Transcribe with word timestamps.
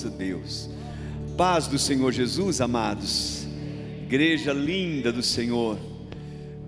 nosso 0.00 0.08
Deus. 0.08 0.70
Paz 1.36 1.66
do 1.66 1.78
Senhor 1.78 2.10
Jesus, 2.10 2.60
amados. 2.60 3.46
Igreja 4.02 4.52
linda 4.52 5.12
do 5.12 5.22
Senhor. 5.22 5.78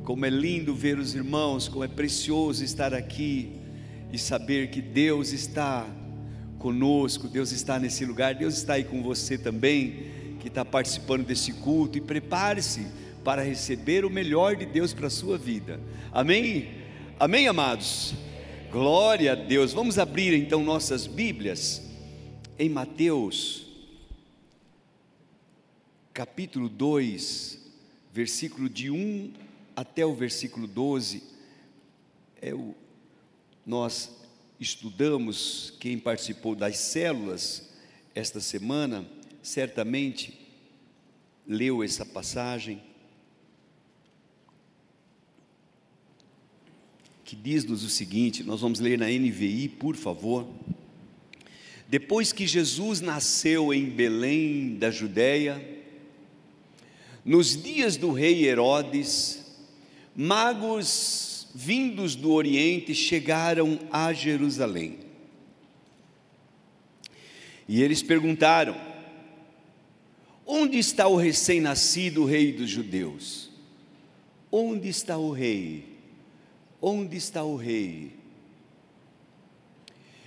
Como 0.05 0.27
é 0.27 0.31
lindo 0.31 0.75
ver 0.75 0.99
os 0.99 1.15
irmãos, 1.15 1.67
como 1.67 1.83
é 1.83 1.89
precioso 1.89 2.63
estar 2.63 2.93
aqui 2.93 3.53
e 4.13 4.19
saber 4.19 4.69
que 4.69 4.83
Deus 4.83 5.33
está 5.33 5.87
conosco, 6.59 7.27
Deus 7.27 7.53
está 7.53 7.79
nesse 7.79 8.05
lugar, 8.05 8.35
Deus 8.35 8.55
está 8.55 8.75
aí 8.75 8.85
com 8.85 9.03
você 9.03 9.39
também, 9.39 10.37
que 10.39 10.49
está 10.49 10.65
participando 10.65 11.25
desse 11.25 11.53
culto, 11.55 11.97
e 11.97 12.01
prepare-se 12.01 12.87
para 13.25 13.43
receber 13.43 14.05
o 14.05 14.11
melhor 14.11 14.57
de 14.57 14.67
Deus 14.67 14.93
para 14.93 15.07
a 15.07 15.11
sua 15.11 15.39
vida. 15.39 15.81
Amém? 16.13 16.69
Amém, 17.19 17.49
amados? 17.49 18.15
Glória 18.71 19.33
a 19.33 19.35
Deus. 19.35 19.73
Vamos 19.73 19.99
abrir 19.99 20.35
então 20.35 20.63
nossas 20.63 21.07
Bíblias 21.07 21.92
em 22.59 22.69
Mateus, 22.69 23.67
capítulo 26.13 26.69
2, 26.69 27.59
versículo 28.13 28.69
de 28.69 28.91
1 28.91 29.33
até 29.75 30.05
o 30.05 30.15
versículo 30.15 30.67
12. 30.67 31.23
É 32.41 32.55
o, 32.55 32.75
nós 33.65 34.15
estudamos, 34.61 35.73
quem 35.81 35.99
participou 35.99 36.55
das 36.55 36.77
células 36.77 37.71
esta 38.15 38.41
semana, 38.41 39.07
certamente 39.43 40.39
leu 41.47 41.83
essa 41.83 42.05
passagem, 42.05 42.83
que 47.25 47.35
diz-nos 47.35 47.83
o 47.83 47.89
seguinte: 47.89 48.45
nós 48.45 48.61
vamos 48.61 48.79
ler 48.79 48.99
na 48.99 49.07
NVI, 49.07 49.69
por 49.69 49.97
favor. 49.97 50.47
Depois 51.93 52.33
que 52.33 52.47
Jesus 52.47 53.03
nasceu 53.03 53.71
em 53.71 53.85
Belém 53.85 54.77
da 54.77 54.91
Judéia, 54.91 55.63
nos 57.23 57.63
dias 57.63 57.99
do 57.99 58.13
rei 58.13 58.47
Herodes, 58.47 59.45
magos 60.17 61.49
vindos 61.55 62.17
do 62.17 62.33
Oriente, 62.33 62.95
chegaram 62.95 63.79
a 63.91 64.11
Jerusalém. 64.11 65.01
E 67.69 67.83
eles 67.83 68.03
perguntaram: 68.03 68.75
Onde 70.47 70.79
está 70.79 71.07
o 71.07 71.17
recém-nascido 71.17 72.25
rei 72.25 72.55
dos 72.55 72.71
judeus? 72.71 73.51
Onde 74.51 74.89
está 74.89 75.19
o 75.19 75.31
rei? 75.31 75.85
Onde 76.81 77.19
está 77.19 77.45
o 77.45 77.55
rei? 77.55 78.22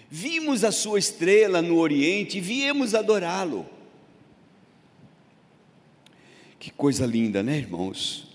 Vimos 0.09 0.63
a 0.63 0.71
sua 0.71 0.99
estrela 0.99 1.61
no 1.61 1.77
Oriente 1.77 2.37
e 2.37 2.41
viemos 2.41 2.93
adorá-lo. 2.93 3.65
Que 6.59 6.71
coisa 6.71 7.05
linda, 7.05 7.43
né, 7.43 7.57
irmãos? 7.57 8.27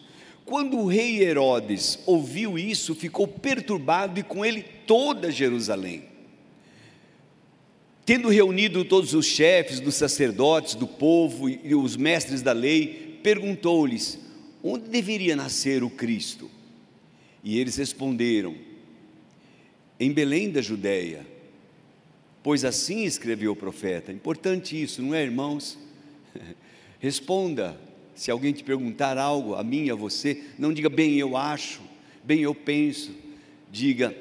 Quando 0.44 0.78
o 0.78 0.86
rei 0.86 1.22
Herodes 1.22 2.00
ouviu 2.06 2.58
isso, 2.58 2.94
ficou 2.94 3.26
perturbado 3.26 4.18
e 4.18 4.22
com 4.22 4.44
ele 4.44 4.62
toda 4.62 5.30
Jerusalém. 5.30 6.04
Tendo 8.04 8.28
reunido 8.28 8.84
todos 8.84 9.14
os 9.14 9.26
chefes 9.26 9.78
dos 9.78 9.94
sacerdotes, 9.94 10.74
do 10.74 10.86
povo 10.86 11.48
e 11.48 11.74
os 11.74 11.96
mestres 11.96 12.42
da 12.42 12.52
lei, 12.52 13.20
perguntou-lhes: 13.22 14.18
onde 14.62 14.88
deveria 14.88 15.36
nascer 15.36 15.84
o 15.84 15.90
Cristo? 15.90 16.50
E 17.44 17.58
eles 17.58 17.76
responderam: 17.76 18.56
em 20.00 20.10
Belém 20.10 20.50
da 20.50 20.60
Judéia, 20.60 21.26
pois 22.42 22.64
assim 22.64 23.04
escreveu 23.04 23.52
o 23.52 23.56
profeta. 23.56 24.12
Importante 24.12 24.80
isso, 24.80 25.02
não 25.02 25.14
é, 25.14 25.22
irmãos? 25.22 25.78
Responda 26.98 27.78
se 28.14 28.30
alguém 28.30 28.52
te 28.52 28.62
perguntar 28.62 29.16
algo, 29.16 29.54
a 29.54 29.64
mim, 29.64 29.88
a 29.88 29.94
você, 29.94 30.44
não 30.58 30.74
diga 30.74 30.90
bem 30.90 31.16
eu 31.16 31.36
acho, 31.36 31.80
bem 32.22 32.40
eu 32.40 32.54
penso, 32.54 33.14
diga 33.70 34.14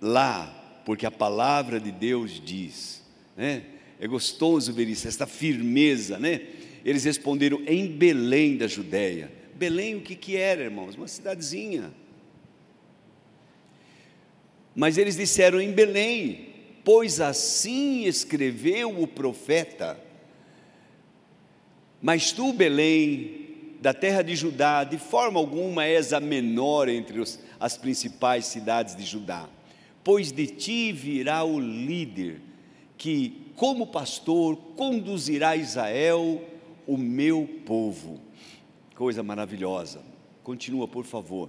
lá, 0.00 0.82
porque 0.84 1.04
a 1.04 1.10
palavra 1.10 1.80
de 1.80 1.90
Deus 1.90 2.40
diz, 2.44 3.02
né? 3.36 3.64
É 3.98 4.06
gostoso 4.06 4.72
ver 4.72 4.88
isso, 4.88 5.08
esta 5.08 5.26
firmeza, 5.26 6.18
né? 6.18 6.42
Eles 6.84 7.04
responderam 7.04 7.60
em 7.66 7.86
Belém 7.86 8.56
da 8.56 8.66
Judéia. 8.66 9.30
Belém 9.54 9.96
o 9.96 10.00
que 10.00 10.14
que 10.14 10.36
era, 10.36 10.62
irmãos? 10.62 10.94
Uma 10.94 11.08
cidadezinha. 11.08 11.92
Mas 14.74 14.96
eles 14.96 15.16
disseram 15.16 15.60
em 15.60 15.72
Belém, 15.72 16.49
pois 16.84 17.20
assim 17.20 18.04
escreveu 18.04 19.00
o 19.02 19.06
profeta. 19.06 19.98
Mas 22.00 22.32
tu, 22.32 22.52
Belém, 22.52 23.48
da 23.80 23.92
terra 23.94 24.22
de 24.22 24.34
Judá, 24.34 24.84
de 24.84 24.98
forma 24.98 25.38
alguma 25.38 25.84
és 25.84 26.12
a 26.12 26.20
menor 26.20 26.88
entre 26.88 27.20
os, 27.20 27.38
as 27.58 27.76
principais 27.76 28.46
cidades 28.46 28.96
de 28.96 29.04
Judá, 29.04 29.48
pois 30.02 30.32
de 30.32 30.46
ti 30.46 30.92
virá 30.92 31.44
o 31.44 31.58
líder, 31.58 32.40
que, 32.96 33.52
como 33.56 33.86
pastor, 33.86 34.56
conduzirá 34.76 35.56
Israel, 35.56 36.42
o 36.86 36.96
meu 36.96 37.48
povo. 37.64 38.20
Coisa 38.94 39.22
maravilhosa. 39.22 40.02
Continua, 40.42 40.88
por 40.88 41.04
favor. 41.04 41.48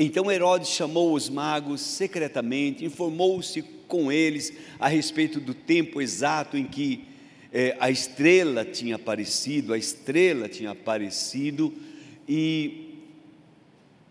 Então 0.00 0.30
Herodes 0.30 0.70
chamou 0.70 1.12
os 1.12 1.28
magos 1.28 1.80
secretamente, 1.80 2.84
informou-se 2.84 3.62
com 3.88 4.12
eles 4.12 4.52
a 4.78 4.86
respeito 4.86 5.40
do 5.40 5.52
tempo 5.52 6.00
exato 6.00 6.56
em 6.56 6.64
que 6.64 7.04
é, 7.52 7.76
a 7.80 7.90
estrela 7.90 8.64
tinha 8.64 8.94
aparecido, 8.94 9.72
a 9.72 9.78
estrela 9.78 10.48
tinha 10.48 10.70
aparecido, 10.70 11.74
e, 12.28 12.94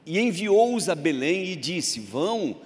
e 0.05 0.19
enviou-os 0.19 0.89
a 0.89 0.95
Belém 0.95 1.45
e 1.45 1.55
disse: 1.55 2.01
Vão 2.01 2.57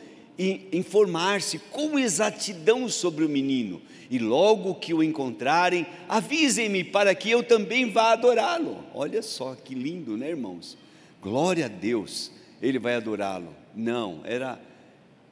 informar-se 0.71 1.59
com 1.59 1.99
exatidão 1.99 2.89
sobre 2.89 3.23
o 3.23 3.29
menino, 3.29 3.79
e 4.09 4.17
logo 4.17 4.73
que 4.73 4.95
o 4.95 5.03
encontrarem, 5.03 5.85
avisem-me 6.09 6.83
para 6.83 7.13
que 7.13 7.29
eu 7.29 7.43
também 7.43 7.91
vá 7.91 8.13
adorá-lo. 8.13 8.83
Olha 8.95 9.21
só 9.21 9.53
que 9.53 9.75
lindo, 9.75 10.17
né, 10.17 10.29
irmãos? 10.29 10.75
Glória 11.21 11.65
a 11.65 11.69
Deus, 11.69 12.31
ele 12.61 12.79
vai 12.79 12.95
adorá-lo. 12.95 13.55
Não, 13.75 14.21
era 14.23 14.59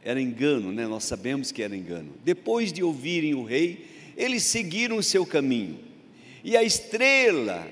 era 0.03 0.21
engano, 0.21 0.71
né? 0.71 0.87
Nós 0.87 1.03
sabemos 1.03 1.51
que 1.51 1.61
era 1.61 1.75
engano. 1.75 2.13
Depois 2.23 2.71
de 2.71 2.83
ouvirem 2.83 3.33
o 3.33 3.43
rei, 3.43 3.85
eles 4.15 4.43
seguiram 4.43 4.97
o 4.97 5.03
seu 5.03 5.25
caminho. 5.25 5.79
E 6.43 6.55
a 6.55 6.63
estrela 6.63 7.67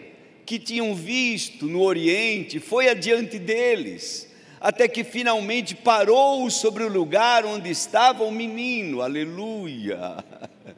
que 0.46 0.60
tinham 0.60 0.94
visto 0.94 1.66
no 1.66 1.82
Oriente 1.82 2.60
foi 2.60 2.90
adiante 2.90 3.40
deles, 3.40 4.32
até 4.60 4.88
que 4.88 5.04
finalmente 5.04 5.76
parou 5.76 6.50
sobre 6.50 6.84
o 6.84 6.92
lugar 6.92 7.46
onde 7.46 7.70
estava 7.70 8.24
o 8.24 8.32
menino. 8.32 9.02
Aleluia! 9.02 10.24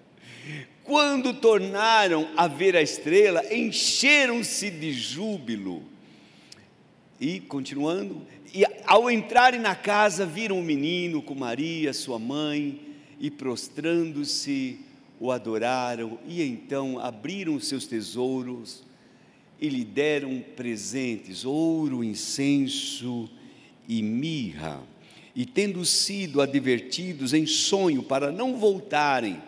Quando 0.84 1.36
tornaram 1.36 2.28
a 2.36 2.48
ver 2.48 2.76
a 2.76 2.82
estrela, 2.82 3.44
encheram-se 3.54 4.72
de 4.72 4.92
júbilo. 4.92 5.84
E 7.20 7.40
continuando, 7.42 8.26
e 8.54 8.64
ao 8.86 9.10
entrarem 9.10 9.60
na 9.60 9.76
casa, 9.76 10.26
viram 10.26 10.60
o 10.60 10.64
menino 10.64 11.22
com 11.22 11.36
Maria, 11.36 11.94
sua 11.94 12.18
mãe, 12.18 12.80
e 13.20 13.30
prostrando-se, 13.30 14.80
o 15.20 15.32
adoraram 15.32 16.18
e 16.26 16.42
então 16.42 16.98
abriram 16.98 17.60
seus 17.60 17.86
tesouros 17.86 18.84
e 19.60 19.68
lhe 19.68 19.84
deram 19.84 20.42
presentes, 20.56 21.44
ouro, 21.44 22.04
incenso 22.04 23.30
e 23.88 24.02
mirra. 24.02 24.82
E 25.36 25.46
tendo 25.46 25.84
sido 25.84 26.42
advertidos 26.42 27.34
em 27.34 27.46
sonho 27.46 28.02
para 28.02 28.32
não 28.32 28.58
voltarem 28.58 29.42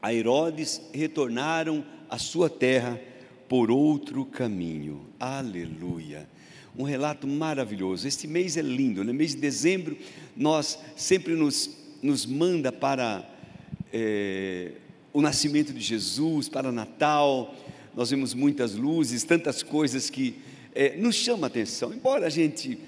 a 0.00 0.14
Herodes, 0.14 0.80
retornaram 0.94 1.84
à 2.08 2.18
sua 2.18 2.48
terra 2.48 2.98
por 3.46 3.70
outro 3.70 4.24
caminho. 4.24 5.06
Aleluia. 5.18 6.26
Um 6.80 6.84
relato 6.84 7.26
maravilhoso. 7.26 8.08
Este 8.08 8.26
mês 8.26 8.56
é 8.56 8.62
lindo, 8.62 9.04
no 9.04 9.12
né? 9.12 9.12
mês 9.12 9.34
de 9.34 9.40
dezembro, 9.42 9.98
nós 10.34 10.78
sempre 10.96 11.34
nos, 11.34 11.76
nos 12.02 12.24
manda 12.24 12.72
para 12.72 13.28
é, 13.92 14.72
o 15.12 15.20
nascimento 15.20 15.74
de 15.74 15.80
Jesus, 15.80 16.48
para 16.48 16.72
Natal, 16.72 17.54
nós 17.94 18.08
vemos 18.08 18.32
muitas 18.32 18.74
luzes, 18.74 19.24
tantas 19.24 19.62
coisas 19.62 20.08
que 20.08 20.36
é, 20.74 20.96
nos 20.96 21.16
chamam 21.16 21.44
a 21.44 21.48
atenção, 21.48 21.92
embora 21.92 22.26
a 22.26 22.30
gente 22.30 22.78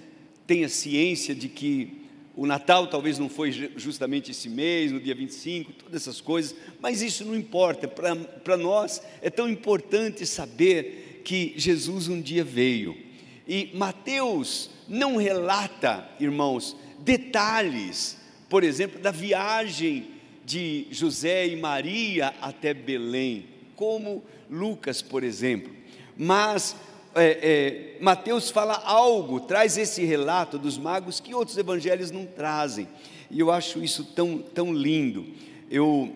tenha 0.47 0.71
ciência 0.71 1.35
de 1.35 1.51
que 1.51 2.01
o 2.35 2.47
Natal 2.47 2.87
talvez 2.87 3.19
não 3.19 3.29
foi 3.29 3.53
justamente 3.77 4.31
esse 4.31 4.49
mês, 4.49 4.91
no 4.91 5.01
dia 5.01 5.15
25, 5.15 5.71
todas 5.71 6.01
essas 6.01 6.19
coisas, 6.19 6.55
mas 6.81 7.03
isso 7.03 7.27
não 7.27 7.37
importa, 7.37 7.87
para 7.87 8.57
nós 8.57 9.03
é 9.21 9.29
tão 9.29 9.47
importante 9.51 10.25
saber 10.25 11.21
que 11.27 11.53
Jesus 11.59 12.09
um 12.09 12.23
dia 12.23 12.43
veio. 12.43 13.12
E 13.47 13.71
Mateus 13.75 14.71
não 14.89 15.17
relata, 15.17 16.09
irmãos, 16.21 16.77
detalhes, 16.99 18.19
por 18.49 18.63
exemplo, 18.63 19.01
da 19.01 19.11
viagem 19.11 20.11
de 20.45 20.87
José 20.91 21.47
e 21.47 21.57
Maria 21.57 22.35
até 22.41 22.75
Belém, 22.75 23.47
como 23.75 24.23
Lucas, 24.51 25.01
por 25.03 25.25
exemplo. 25.25 25.73
Mas 26.17 26.77
é, 27.15 27.97
é, 27.97 28.03
Mateus 28.03 28.51
fala 28.51 28.75
algo, 28.75 29.41
traz 29.41 29.77
esse 29.77 30.05
relato 30.05 30.59
dos 30.59 30.79
magos 30.79 31.21
que 31.21 31.35
outros 31.35 31.57
evangelhos 31.57 32.11
não 32.11 32.27
trazem. 32.27 32.89
E 33.31 33.41
eu 33.41 33.51
acho 33.51 33.83
isso 33.83 34.05
tão, 34.05 34.39
tão 34.39 34.73
lindo. 34.73 35.27
Eu, 35.71 36.13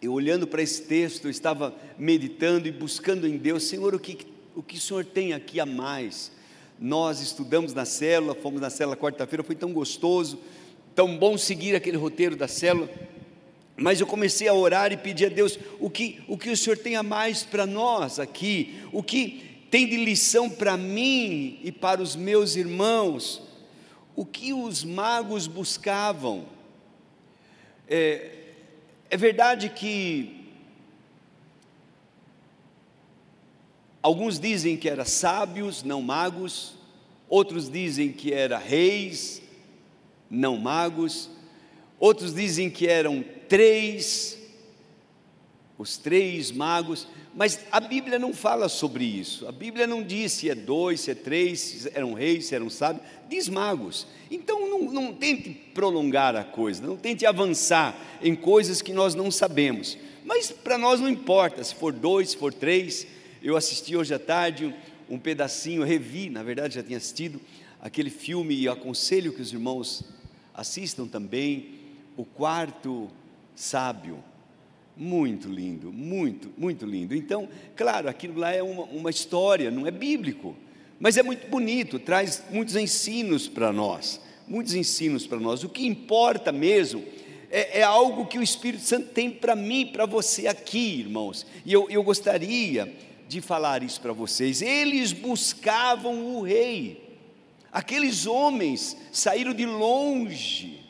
eu 0.00 0.12
olhando 0.12 0.46
para 0.46 0.62
esse 0.62 0.82
texto, 0.82 1.26
eu 1.26 1.30
estava 1.30 1.74
meditando 1.98 2.66
e 2.66 2.72
buscando 2.72 3.26
em 3.26 3.36
Deus, 3.36 3.64
Senhor, 3.64 3.94
o 3.94 4.00
que, 4.00 4.14
o 4.54 4.62
que 4.62 4.76
o 4.76 4.80
Senhor 4.80 5.04
tem 5.04 5.32
aqui 5.32 5.60
a 5.60 5.66
mais? 5.66 6.32
Nós 6.78 7.20
estudamos 7.20 7.72
na 7.72 7.84
célula, 7.84 8.34
fomos 8.34 8.60
na 8.60 8.70
célula 8.70 8.96
quarta-feira, 8.96 9.42
foi 9.42 9.54
tão 9.54 9.72
gostoso, 9.72 10.38
tão 10.94 11.16
bom 11.16 11.38
seguir 11.38 11.74
aquele 11.74 11.96
roteiro 11.96 12.36
da 12.36 12.48
célula. 12.48 12.88
Mas 13.76 14.00
eu 14.00 14.06
comecei 14.06 14.48
a 14.48 14.54
orar 14.54 14.92
e 14.92 14.96
pedir 14.96 15.26
a 15.26 15.28
Deus 15.28 15.58
o 15.80 15.88
que, 15.88 16.22
o 16.28 16.36
que 16.36 16.50
o 16.50 16.56
Senhor 16.56 16.76
tem 16.76 16.96
a 16.96 17.02
mais 17.02 17.42
para 17.42 17.66
nós 17.66 18.18
aqui, 18.18 18.80
o 18.92 19.02
que 19.02 19.66
tem 19.70 19.88
de 19.88 19.96
lição 19.96 20.50
para 20.50 20.76
mim 20.76 21.58
e 21.62 21.72
para 21.72 22.02
os 22.02 22.14
meus 22.14 22.56
irmãos, 22.56 23.42
o 24.14 24.26
que 24.26 24.52
os 24.52 24.84
magos 24.84 25.46
buscavam. 25.46 26.44
É, 27.88 28.30
é 29.08 29.16
verdade 29.16 29.70
que 29.70 30.41
alguns 34.02 34.38
dizem 34.38 34.76
que 34.76 34.88
eram 34.88 35.04
sábios, 35.04 35.82
não 35.82 36.02
magos, 36.02 36.74
outros 37.28 37.70
dizem 37.70 38.12
que 38.12 38.32
eram 38.32 38.58
reis, 38.58 39.40
não 40.28 40.56
magos, 40.56 41.30
outros 41.98 42.34
dizem 42.34 42.68
que 42.68 42.88
eram 42.88 43.24
três, 43.48 44.38
os 45.78 45.96
três 45.96 46.50
magos, 46.50 47.06
mas 47.34 47.60
a 47.70 47.80
Bíblia 47.80 48.18
não 48.18 48.34
fala 48.34 48.68
sobre 48.68 49.04
isso. 49.04 49.46
A 49.48 49.52
Bíblia 49.52 49.86
não 49.86 50.02
diz 50.02 50.32
se 50.32 50.50
é 50.50 50.54
dois, 50.54 51.00
se 51.00 51.10
é 51.10 51.14
três, 51.14 51.60
se 51.60 51.90
eram 51.94 52.12
reis, 52.12 52.46
se 52.46 52.54
eram 52.54 52.68
sábios, 52.68 53.06
diz 53.28 53.48
magos. 53.48 54.06
Então 54.30 54.68
não, 54.68 54.92
não 54.92 55.14
tente 55.14 55.50
prolongar 55.72 56.36
a 56.36 56.44
coisa, 56.44 56.86
não 56.86 56.96
tente 56.96 57.24
avançar 57.24 57.96
em 58.22 58.34
coisas 58.34 58.82
que 58.82 58.92
nós 58.92 59.14
não 59.14 59.30
sabemos. 59.30 59.96
Mas 60.24 60.50
para 60.50 60.76
nós 60.76 61.00
não 61.00 61.08
importa, 61.08 61.64
se 61.64 61.74
for 61.74 61.92
dois, 61.92 62.30
se 62.30 62.36
for 62.36 62.52
três. 62.52 63.06
Eu 63.42 63.56
assisti 63.56 63.96
hoje 63.96 64.14
à 64.14 64.20
tarde 64.20 64.72
um, 65.10 65.18
pedacinho, 65.18 65.82
revi, 65.82 66.30
na 66.30 66.44
verdade 66.44 66.76
já 66.76 66.82
tinha 66.82 66.96
assistido 66.96 67.40
aquele 67.80 68.08
filme 68.08 68.54
e 68.54 68.68
aconselho 68.68 69.32
que 69.32 69.42
os 69.42 69.52
irmãos 69.52 70.04
assistam 70.54 71.08
também, 71.08 71.70
o 72.16 72.24
quarto 72.24 73.10
sábio. 73.56 74.22
Muito 74.96 75.48
lindo, 75.48 75.92
muito, 75.92 76.52
muito 76.56 76.86
lindo. 76.86 77.16
Então, 77.16 77.48
claro, 77.74 78.08
aquilo 78.08 78.38
lá 78.38 78.52
é 78.52 78.62
uma, 78.62 78.84
uma 78.84 79.10
história, 79.10 79.72
não 79.72 79.88
é 79.88 79.90
bíblico, 79.90 80.54
mas 81.00 81.16
é 81.16 81.22
muito 81.22 81.48
bonito, 81.48 81.98
traz 81.98 82.44
muitos 82.48 82.76
ensinos 82.76 83.48
para 83.48 83.72
nós, 83.72 84.20
muitos 84.46 84.74
ensinos 84.74 85.26
para 85.26 85.40
nós. 85.40 85.64
O 85.64 85.68
que 85.68 85.84
importa 85.84 86.52
mesmo 86.52 87.02
é, 87.50 87.80
é, 87.80 87.82
algo 87.82 88.26
que 88.26 88.38
o 88.38 88.42
Espírito 88.42 88.84
Santo 88.84 89.08
tem 89.08 89.30
para 89.30 89.56
mim, 89.56 89.86
para 89.86 90.06
você 90.06 90.46
aqui, 90.46 91.00
irmãos. 91.00 91.44
E 91.66 91.72
eu, 91.72 91.90
eu 91.90 92.04
gostaria 92.04 93.10
de 93.32 93.40
falar 93.40 93.82
isso 93.82 93.98
para 93.98 94.12
vocês. 94.12 94.60
Eles 94.60 95.12
buscavam 95.12 96.36
o 96.36 96.42
rei, 96.42 97.18
aqueles 97.72 98.26
homens 98.26 98.94
saíram 99.10 99.54
de 99.54 99.64
longe, 99.64 100.80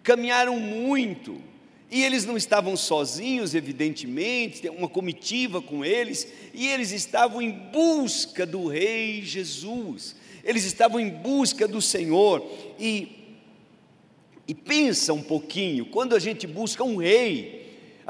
caminharam 0.00 0.60
muito, 0.60 1.42
e 1.90 2.04
eles 2.04 2.24
não 2.24 2.36
estavam 2.36 2.76
sozinhos, 2.76 3.52
evidentemente, 3.52 4.62
tem 4.62 4.70
uma 4.70 4.88
comitiva 4.88 5.60
com 5.60 5.84
eles, 5.84 6.24
e 6.54 6.68
eles 6.68 6.92
estavam 6.92 7.42
em 7.42 7.50
busca 7.50 8.46
do 8.46 8.68
Rei 8.68 9.22
Jesus, 9.22 10.14
eles 10.44 10.64
estavam 10.64 11.00
em 11.00 11.10
busca 11.10 11.66
do 11.66 11.82
Senhor, 11.82 12.48
e, 12.78 13.08
e 14.46 14.54
pensa 14.54 15.12
um 15.12 15.22
pouquinho, 15.22 15.86
quando 15.86 16.14
a 16.14 16.20
gente 16.20 16.46
busca 16.46 16.84
um 16.84 16.96
rei, 16.96 17.59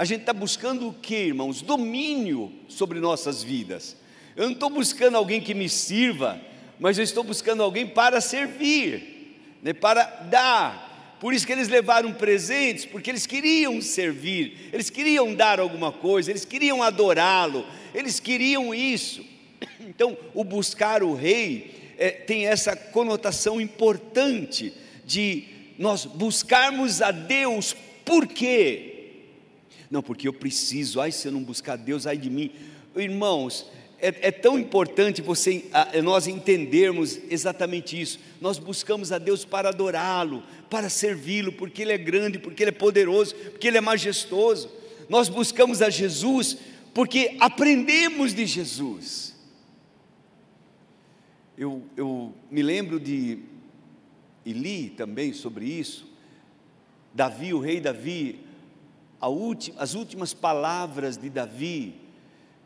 a 0.00 0.04
gente 0.06 0.20
está 0.20 0.32
buscando 0.32 0.88
o 0.88 0.94
que, 0.94 1.26
irmãos? 1.26 1.60
Domínio 1.60 2.50
sobre 2.68 2.98
nossas 2.98 3.42
vidas. 3.42 3.94
Eu 4.34 4.46
não 4.46 4.52
estou 4.52 4.70
buscando 4.70 5.18
alguém 5.18 5.42
que 5.42 5.52
me 5.52 5.68
sirva, 5.68 6.40
mas 6.78 6.96
eu 6.96 7.04
estou 7.04 7.22
buscando 7.22 7.62
alguém 7.62 7.86
para 7.86 8.18
servir, 8.18 9.36
né, 9.62 9.74
para 9.74 10.04
dar, 10.30 11.18
por 11.20 11.34
isso 11.34 11.46
que 11.46 11.52
eles 11.52 11.68
levaram 11.68 12.14
presentes, 12.14 12.86
porque 12.86 13.10
eles 13.10 13.26
queriam 13.26 13.78
servir, 13.82 14.70
eles 14.72 14.88
queriam 14.88 15.34
dar 15.34 15.60
alguma 15.60 15.92
coisa, 15.92 16.30
eles 16.30 16.46
queriam 16.46 16.82
adorá-lo, 16.82 17.66
eles 17.94 18.18
queriam 18.18 18.74
isso. 18.74 19.22
Então, 19.80 20.16
o 20.32 20.42
buscar 20.42 21.02
o 21.02 21.12
rei 21.12 21.94
é, 21.98 22.10
tem 22.10 22.46
essa 22.46 22.74
conotação 22.74 23.60
importante 23.60 24.72
de 25.04 25.44
nós 25.78 26.06
buscarmos 26.06 27.02
a 27.02 27.10
Deus, 27.10 27.76
por 28.02 28.26
quê? 28.26 28.89
Não, 29.90 30.02
porque 30.02 30.28
eu 30.28 30.32
preciso, 30.32 31.00
ai, 31.00 31.12
se 31.12 31.28
eu 31.28 31.32
não 31.32 31.42
buscar 31.42 31.76
Deus, 31.76 32.06
ai 32.06 32.16
de 32.16 32.30
mim. 32.30 32.50
Irmãos, 32.96 33.66
é, 33.98 34.28
é, 34.28 34.30
tão 34.30 34.58
importante 34.58 35.20
você, 35.20 35.64
nós 36.02 36.26
entendermos 36.26 37.18
exatamente 37.28 38.00
isso. 38.00 38.18
Nós 38.40 38.58
buscamos 38.58 39.12
a 39.12 39.18
Deus 39.18 39.44
para 39.44 39.68
adorá-lo, 39.68 40.42
para 40.70 40.88
servi-lo, 40.88 41.52
porque 41.52 41.82
Ele 41.82 41.92
é 41.92 41.98
grande, 41.98 42.38
porque 42.38 42.62
Ele 42.62 42.70
é 42.70 42.72
poderoso, 42.72 43.34
porque 43.34 43.68
Ele 43.68 43.78
é 43.78 43.80
majestoso. 43.80 44.70
Nós 45.08 45.28
buscamos 45.28 45.82
a 45.82 45.90
Jesus 45.90 46.56
porque 46.94 47.36
aprendemos 47.38 48.34
de 48.34 48.46
Jesus. 48.46 49.36
Eu, 51.56 51.82
eu 51.96 52.34
me 52.50 52.62
lembro 52.62 52.98
de, 52.98 53.40
e 54.46 54.52
li 54.52 54.90
também 54.90 55.32
sobre 55.32 55.66
isso, 55.66 56.08
Davi, 57.12 57.52
o 57.52 57.58
rei 57.58 57.80
Davi, 57.80 58.40
última, 59.28 59.80
as 59.80 59.94
últimas 59.94 60.32
palavras 60.32 61.16
de 61.16 61.28
Davi, 61.28 61.94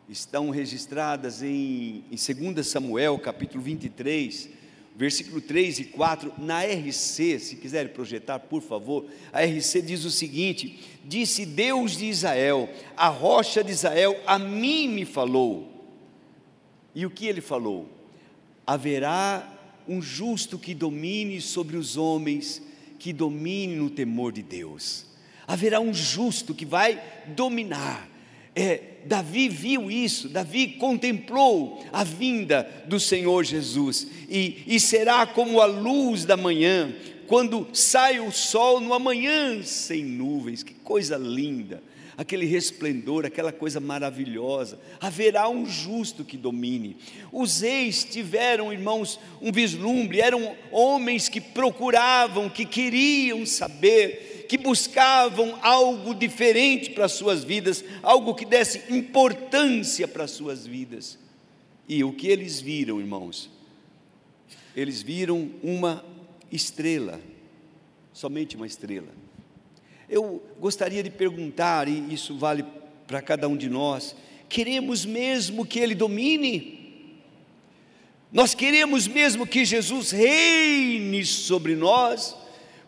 estão 0.08 0.50
registradas 0.50 1.42
em, 1.42 2.04
em 2.10 2.52
2 2.54 2.66
Samuel, 2.66 3.18
capítulo 3.18 3.62
23, 3.62 4.50
versículo 4.94 5.40
3 5.40 5.80
e 5.80 5.84
4, 5.86 6.34
na 6.38 6.62
RC, 6.62 7.38
se 7.38 7.56
quiserem 7.56 7.92
projetar, 7.92 8.38
por 8.38 8.62
favor, 8.62 9.06
a 9.32 9.42
RC 9.42 9.82
diz 9.82 10.04
o 10.04 10.10
seguinte: 10.10 10.78
Disse 11.04 11.46
Deus 11.46 11.96
de 11.96 12.06
Israel, 12.06 12.68
a 12.96 13.08
rocha 13.08 13.64
de 13.64 13.72
Israel, 13.72 14.20
a 14.26 14.38
mim 14.38 14.88
me 14.88 15.04
falou. 15.04 15.72
E 16.94 17.04
o 17.04 17.10
que 17.10 17.26
ele 17.26 17.40
falou? 17.40 17.88
Haverá 18.66 19.50
um 19.88 20.00
justo 20.00 20.58
que 20.58 20.74
domine 20.74 21.40
sobre 21.40 21.76
os 21.76 21.96
homens, 21.96 22.62
que 22.98 23.12
domine 23.12 23.74
no 23.74 23.90
temor 23.90 24.32
de 24.32 24.42
Deus. 24.42 25.13
Haverá 25.46 25.80
um 25.80 25.92
justo 25.92 26.54
que 26.54 26.64
vai 26.64 27.00
dominar 27.28 28.08
é, 28.54 28.80
Davi 29.04 29.48
viu 29.48 29.90
isso, 29.90 30.28
Davi 30.28 30.68
contemplou 30.68 31.84
a 31.92 32.04
vinda 32.04 32.68
do 32.86 33.00
Senhor 33.00 33.44
Jesus, 33.44 34.06
e, 34.28 34.62
e 34.66 34.78
será 34.78 35.26
como 35.26 35.60
a 35.60 35.66
luz 35.66 36.24
da 36.24 36.36
manhã, 36.36 36.94
quando 37.26 37.66
sai 37.72 38.20
o 38.20 38.30
sol 38.30 38.80
no 38.80 38.94
amanhã 38.94 39.62
sem 39.62 40.04
nuvens, 40.04 40.62
que 40.62 40.72
coisa 40.72 41.16
linda, 41.16 41.82
aquele 42.16 42.46
resplendor, 42.46 43.26
aquela 43.26 43.50
coisa 43.50 43.80
maravilhosa. 43.80 44.78
Haverá 45.00 45.48
um 45.48 45.66
justo 45.66 46.24
que 46.24 46.36
domine. 46.36 46.96
Os 47.32 47.60
reis 47.60 48.04
tiveram, 48.04 48.72
irmãos, 48.72 49.18
um 49.42 49.50
vislumbre, 49.50 50.20
eram 50.20 50.54
homens 50.70 51.28
que 51.28 51.40
procuravam, 51.40 52.48
que 52.48 52.64
queriam 52.64 53.44
saber 53.44 54.33
que 54.48 54.58
buscavam 54.58 55.58
algo 55.62 56.14
diferente 56.14 56.90
para 56.90 57.06
as 57.06 57.12
suas 57.12 57.44
vidas, 57.44 57.84
algo 58.02 58.34
que 58.34 58.44
desse 58.44 58.92
importância 58.92 60.06
para 60.06 60.24
as 60.24 60.30
suas 60.30 60.66
vidas. 60.66 61.18
E 61.88 62.02
o 62.02 62.12
que 62.12 62.28
eles 62.28 62.60
viram, 62.60 63.00
irmãos? 63.00 63.50
Eles 64.74 65.02
viram 65.02 65.50
uma 65.62 66.04
estrela, 66.50 67.20
somente 68.12 68.56
uma 68.56 68.66
estrela. 68.66 69.08
Eu 70.08 70.42
gostaria 70.58 71.02
de 71.02 71.10
perguntar, 71.10 71.88
e 71.88 72.12
isso 72.12 72.36
vale 72.36 72.64
para 73.06 73.22
cada 73.22 73.48
um 73.48 73.56
de 73.56 73.68
nós: 73.68 74.16
queremos 74.48 75.04
mesmo 75.04 75.64
que 75.64 75.78
Ele 75.78 75.94
domine? 75.94 76.84
Nós 78.32 78.54
queremos 78.54 79.06
mesmo 79.06 79.46
que 79.46 79.64
Jesus 79.64 80.10
reine 80.10 81.24
sobre 81.24 81.76
nós? 81.76 82.36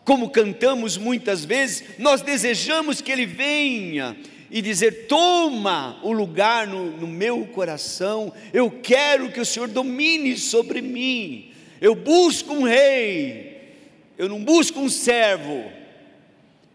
Como 0.07 0.29
cantamos 0.29 0.97
muitas 0.97 1.43
vezes, 1.43 1.83
nós 1.99 2.21
desejamos 2.21 3.01
que 3.01 3.11
Ele 3.11 3.25
venha 3.25 4.15
e 4.49 4.61
dizer: 4.61 5.05
toma 5.05 5.99
o 6.01 6.13
lugar 6.13 6.65
no, 6.65 6.91
no, 6.91 7.05
meu 7.05 7.45
coração, 7.47 8.31
eu 8.53 8.71
quero 8.71 9.29
que 9.33 9.41
o 9.41 9.45
Senhor 9.45 9.67
domine 9.67 10.37
sobre 10.37 10.81
mim. 10.81 11.51
Eu 11.81 11.93
busco 11.93 12.53
um 12.53 12.63
rei, 12.63 13.75
eu 14.17 14.29
não 14.29 14.41
busco 14.41 14.79
um 14.79 14.87
servo, 14.87 15.69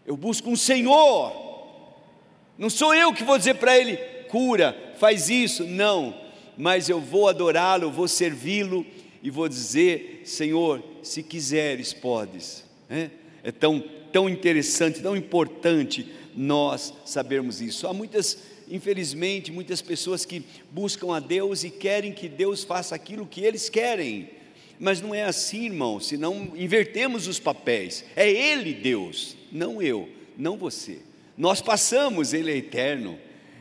Eu 0.05 0.15
busco 0.15 0.51
um 0.51 0.55
Senhor. 0.55 1.33
Não 2.55 2.69
sou 2.69 2.93
eu 2.93 3.11
que 3.13 3.23
vou 3.23 3.39
dizer 3.39 3.55
para 3.55 3.75
ele, 3.75 3.97
cura, 4.29 4.77
faz 4.99 5.27
isso. 5.27 5.63
Não, 5.63 6.15
mas 6.55 6.87
eu 6.87 6.99
vou 6.99 7.27
adorá-lo, 7.27 7.89
vou 7.89 8.07
servi-lo 8.07 8.85
e 9.23 9.31
vou 9.31 9.49
dizer, 9.49 10.21
Senhor, 10.23 10.83
se 11.01 11.23
quiseres, 11.23 11.93
podes. 11.93 12.63
É, 12.87 13.09
é 13.43 13.51
tão, 13.51 13.83
tão 14.11 14.29
interessante, 14.29 15.01
tão 15.01 15.15
importante 15.15 16.07
nós 16.35 16.93
sabermos 17.05 17.61
isso. 17.61 17.87
Há 17.87 17.93
muitas, 17.93 18.37
infelizmente, 18.69 19.51
muitas 19.51 19.81
pessoas 19.81 20.25
que 20.25 20.43
buscam 20.71 21.13
a 21.13 21.19
Deus 21.19 21.63
e 21.63 21.69
querem 21.69 22.13
que 22.13 22.29
Deus 22.29 22.63
faça 22.63 22.95
aquilo 22.95 23.27
que 23.27 23.41
eles 23.41 23.69
querem. 23.69 24.29
Mas 24.79 25.01
não 25.01 25.13
é 25.13 25.23
assim, 25.23 25.65
irmão, 25.65 25.99
senão 25.99 26.51
invertemos 26.55 27.27
os 27.27 27.39
papéis. 27.39 28.03
É 28.15 28.29
Ele 28.29 28.73
Deus, 28.73 29.35
não 29.51 29.81
eu, 29.81 30.09
não 30.37 30.57
você. 30.57 30.99
Nós 31.37 31.61
passamos, 31.61 32.33
Ele 32.33 32.51
é 32.51 32.57
eterno, 32.57 33.19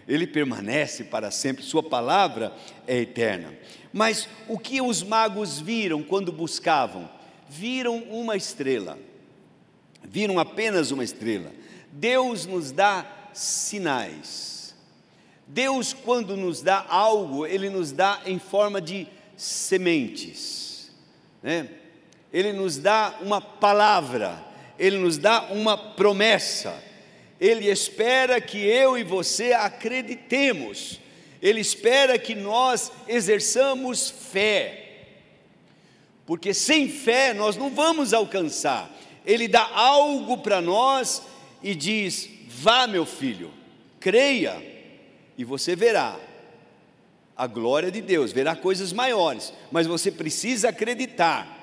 Ele 0.09 0.27
permanece 0.27 1.05
para 1.05 1.31
sempre, 1.31 1.65
Sua 1.65 1.83
palavra 1.83 2.53
é 2.87 2.99
eterna. 3.01 3.53
Mas 3.93 4.29
o 4.49 4.59
que 4.59 4.81
os 4.81 5.03
magos 5.03 5.61
viram 5.61 6.03
quando 6.03 6.33
buscavam? 6.33 7.11
Viram 7.49 7.99
uma 8.05 8.35
estrela, 8.35 8.99
viram 10.04 10.38
apenas 10.38 10.90
uma 10.90 11.04
estrela. 11.04 11.52
Deus 11.90 12.47
nos 12.47 12.73
dá 12.73 13.06
sinais. 13.32 14.75
Deus, 15.47 15.92
quando 15.92 16.37
nos 16.37 16.62
dá 16.62 16.85
algo, 16.88 17.47
Ele 17.47 17.68
nos 17.68 17.92
dá 17.92 18.23
em 18.25 18.38
forma 18.38 18.80
de 18.80 19.06
sementes, 19.37 20.90
né? 21.42 21.68
Ele 22.32 22.52
nos 22.52 22.78
dá 22.78 23.18
uma 23.21 23.40
palavra, 23.40 24.42
Ele 24.78 24.97
nos 24.97 25.18
dá 25.18 25.42
uma 25.50 25.76
promessa, 25.76 26.82
Ele 27.38 27.68
espera 27.68 28.40
que 28.40 28.59
eu 28.59 28.97
e 28.97 29.04
você 29.04 29.52
acreditemos, 29.52 30.99
Ele 31.42 31.61
espera 31.61 32.18
que 32.18 32.35
nós 32.35 32.90
exerçamos 33.06 34.09
fé, 34.09 34.78
porque 36.25 36.54
sem 36.54 36.88
fé 36.88 37.35
nós 37.35 37.56
não 37.56 37.68
vamos 37.68 38.14
alcançar, 38.14 38.90
Ele 39.25 39.49
dá 39.49 39.69
algo 39.75 40.38
para 40.38 40.61
nós 40.61 41.23
e 41.62 41.75
diz: 41.75 42.29
Vá, 42.49 42.87
meu 42.87 43.07
filho, 43.07 43.50
creia, 44.00 44.62
e 45.37 45.45
você 45.45 45.75
verá 45.75 46.19
a 47.37 47.47
glória 47.47 47.91
de 47.91 48.00
Deus, 48.00 48.33
verá 48.33 48.55
coisas 48.55 48.93
maiores, 48.93 49.52
mas 49.71 49.87
você 49.87 50.11
precisa 50.11 50.69
acreditar. 50.69 51.61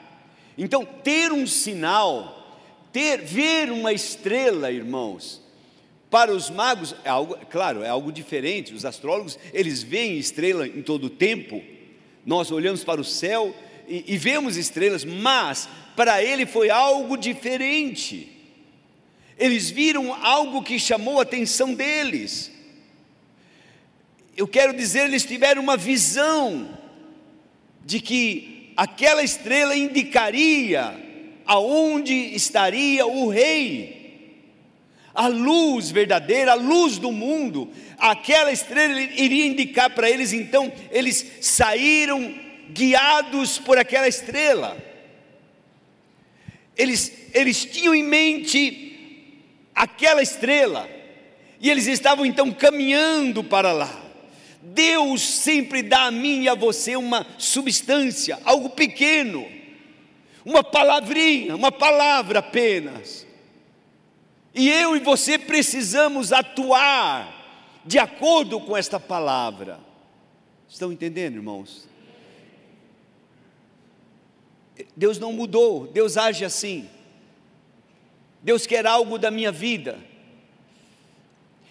Então, 0.58 0.84
ter 0.84 1.32
um 1.32 1.48
sinal, 1.48 2.60
ter, 2.92 3.22
ver 3.22 3.72
uma 3.72 3.94
estrela, 3.94 4.72
irmãos, 4.72 5.42
para 6.10 6.32
os 6.34 6.50
magos 6.50 6.96
é 7.04 7.10
algo, 7.10 7.38
claro, 7.50 7.84
é 7.84 7.90
algo 7.90 8.12
diferente. 8.12 8.74
Os 8.74 8.84
astrólogos, 8.84 9.38
eles 9.54 9.84
veem 9.84 10.18
estrela 10.18 10.68
em 10.68 10.82
todo 10.82 11.06
o 11.06 11.10
tempo. 11.10 11.62
Nós 12.26 12.52
olhamos 12.52 12.84
para 12.84 13.00
o 13.00 13.06
céu 13.06 13.56
e, 13.88 14.04
e 14.08 14.18
vemos 14.18 14.58
estrelas, 14.58 15.06
mas 15.06 15.70
para 16.00 16.24
ele 16.24 16.46
foi 16.46 16.70
algo 16.70 17.18
diferente 17.18 18.40
eles 19.40 19.70
viram 19.72 20.14
algo 20.14 20.62
que 20.62 20.78
chamou 20.78 21.18
a 21.18 21.24
atenção 21.24 21.74
deles. 21.74 22.52
Eu 24.36 24.48
quero 24.48 24.74
dizer, 24.74 25.06
eles 25.06 25.24
tiveram 25.24 25.64
uma 25.64 25.78
visão 25.78 26.78
de 27.86 28.02
que 28.02 28.74
aquela 28.76 29.24
estrela 29.24 29.76
indicaria 29.76 30.94
aonde 31.46 32.14
estaria 32.14 33.08
o 33.08 33.30
rei. 33.30 33.98
A 35.16 35.28
luz 35.28 35.90
verdadeira, 35.90 36.52
a 36.52 36.56
luz 36.56 36.98
do 36.98 37.12
mundo, 37.12 37.70
aquela 37.98 38.52
estrela 38.52 39.00
iria 39.02 39.48
indicar 39.48 39.90
para 39.90 40.10
eles, 40.10 40.34
então 40.34 40.72
eles 40.92 41.26
saíram 41.42 42.34
guiados 42.72 43.58
por 43.58 43.78
aquela 43.78 44.08
estrela. 44.08 44.89
Eles, 46.80 47.12
eles 47.34 47.66
tinham 47.66 47.94
em 47.94 48.02
mente 48.02 49.28
aquela 49.76 50.24
estrela, 50.24 50.90
e 51.60 51.70
eles 51.70 51.88
estavam 51.88 52.26
então 52.26 52.54
caminhando 52.54 53.44
para 53.44 53.74
lá. 53.74 54.02
Deus 54.62 55.22
sempre 55.22 55.84
dá 55.84 56.04
a 56.04 56.12
mim 56.12 56.44
e 56.44 56.50
a 56.50 56.56
você 56.56 56.96
uma 56.96 57.28
substância, 57.38 58.40
algo 58.46 58.70
pequeno, 58.70 59.46
uma 60.46 60.64
palavrinha, 60.64 61.54
uma 61.54 61.70
palavra 61.72 62.40
apenas. 62.40 63.28
E 64.56 64.70
eu 64.70 64.96
e 64.96 65.00
você 65.00 65.38
precisamos 65.38 66.32
atuar 66.32 67.82
de 67.86 68.00
acordo 68.00 68.58
com 68.58 68.78
esta 68.78 69.02
palavra. 69.02 69.82
Estão 70.70 70.94
entendendo, 70.94 71.36
irmãos? 71.36 71.90
Deus 74.96 75.20
não 75.20 75.34
mudou, 75.34 75.88
Deus 75.88 76.18
age 76.18 76.46
assim. 76.46 76.90
Deus 78.42 78.66
quer 78.66 78.86
algo 78.86 79.18
da 79.18 79.30
minha 79.30 79.52
vida. 79.52 80.00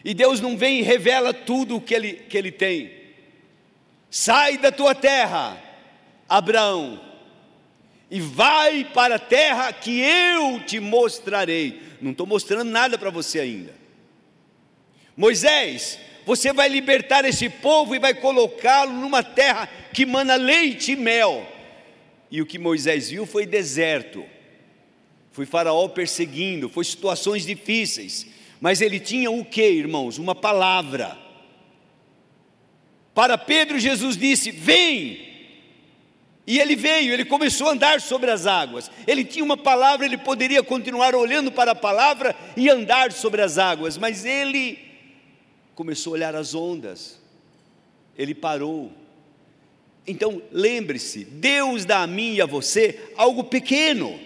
E 0.04 0.14
Deus 0.14 0.40
não 0.40 0.56
vem 0.56 0.78
e 0.78 0.82
revela 0.82 1.34
tudo 1.34 1.76
o 1.76 1.80
que 1.80 1.94
ele, 1.94 2.12
que 2.14 2.36
ele 2.36 2.52
tem. 2.52 2.92
Sai 4.10 4.56
da 4.56 4.72
tua 4.72 4.94
terra, 4.94 5.62
Abraão, 6.28 7.00
e 8.10 8.20
vai 8.20 8.84
para 8.84 9.16
a 9.16 9.18
terra 9.18 9.72
que 9.72 10.00
eu 10.00 10.60
te 10.64 10.80
mostrarei. 10.80 11.82
Não 12.00 12.12
estou 12.12 12.26
mostrando 12.26 12.70
nada 12.70 12.96
para 12.96 13.10
você 13.10 13.40
ainda. 13.40 13.74
Moisés, 15.16 15.98
você 16.24 16.52
vai 16.52 16.68
libertar 16.68 17.24
esse 17.24 17.48
povo 17.48 17.94
e 17.94 17.98
vai 17.98 18.14
colocá-lo 18.14 18.92
numa 18.92 19.22
terra 19.22 19.68
que 19.92 20.06
mana 20.06 20.36
leite 20.36 20.92
e 20.92 20.96
mel. 20.96 21.46
E 22.30 22.42
o 22.42 22.46
que 22.46 22.58
Moisés 22.58 23.10
viu 23.10 23.26
foi 23.26 23.46
deserto 23.46 24.24
foi 25.38 25.46
Faraó 25.46 25.86
perseguindo, 25.86 26.68
foi 26.68 26.84
situações 26.84 27.46
difíceis, 27.46 28.26
mas 28.60 28.80
ele 28.80 28.98
tinha 28.98 29.30
o 29.30 29.44
que, 29.44 29.62
irmãos? 29.62 30.18
Uma 30.18 30.34
palavra. 30.34 31.16
Para 33.14 33.38
Pedro, 33.38 33.78
Jesus 33.78 34.16
disse: 34.16 34.50
Vem! 34.50 35.28
E 36.44 36.58
ele 36.58 36.74
veio, 36.74 37.12
ele 37.12 37.24
começou 37.24 37.68
a 37.68 37.70
andar 37.70 38.00
sobre 38.00 38.32
as 38.32 38.48
águas. 38.48 38.90
Ele 39.06 39.24
tinha 39.24 39.44
uma 39.44 39.56
palavra, 39.56 40.04
ele 40.04 40.18
poderia 40.18 40.60
continuar 40.60 41.14
olhando 41.14 41.52
para 41.52 41.70
a 41.70 41.76
palavra 41.76 42.34
e 42.56 42.68
andar 42.68 43.12
sobre 43.12 43.40
as 43.40 43.58
águas, 43.58 43.96
mas 43.96 44.24
ele 44.24 44.76
começou 45.72 46.14
a 46.14 46.16
olhar 46.16 46.34
as 46.34 46.52
ondas. 46.52 47.22
Ele 48.16 48.34
parou. 48.34 48.90
Então, 50.08 50.42
lembre-se, 50.50 51.24
Deus 51.24 51.84
dá 51.84 52.02
a 52.02 52.06
mim 52.06 52.34
e 52.34 52.40
a 52.40 52.46
você 52.46 53.12
algo 53.16 53.44
pequeno 53.44 54.18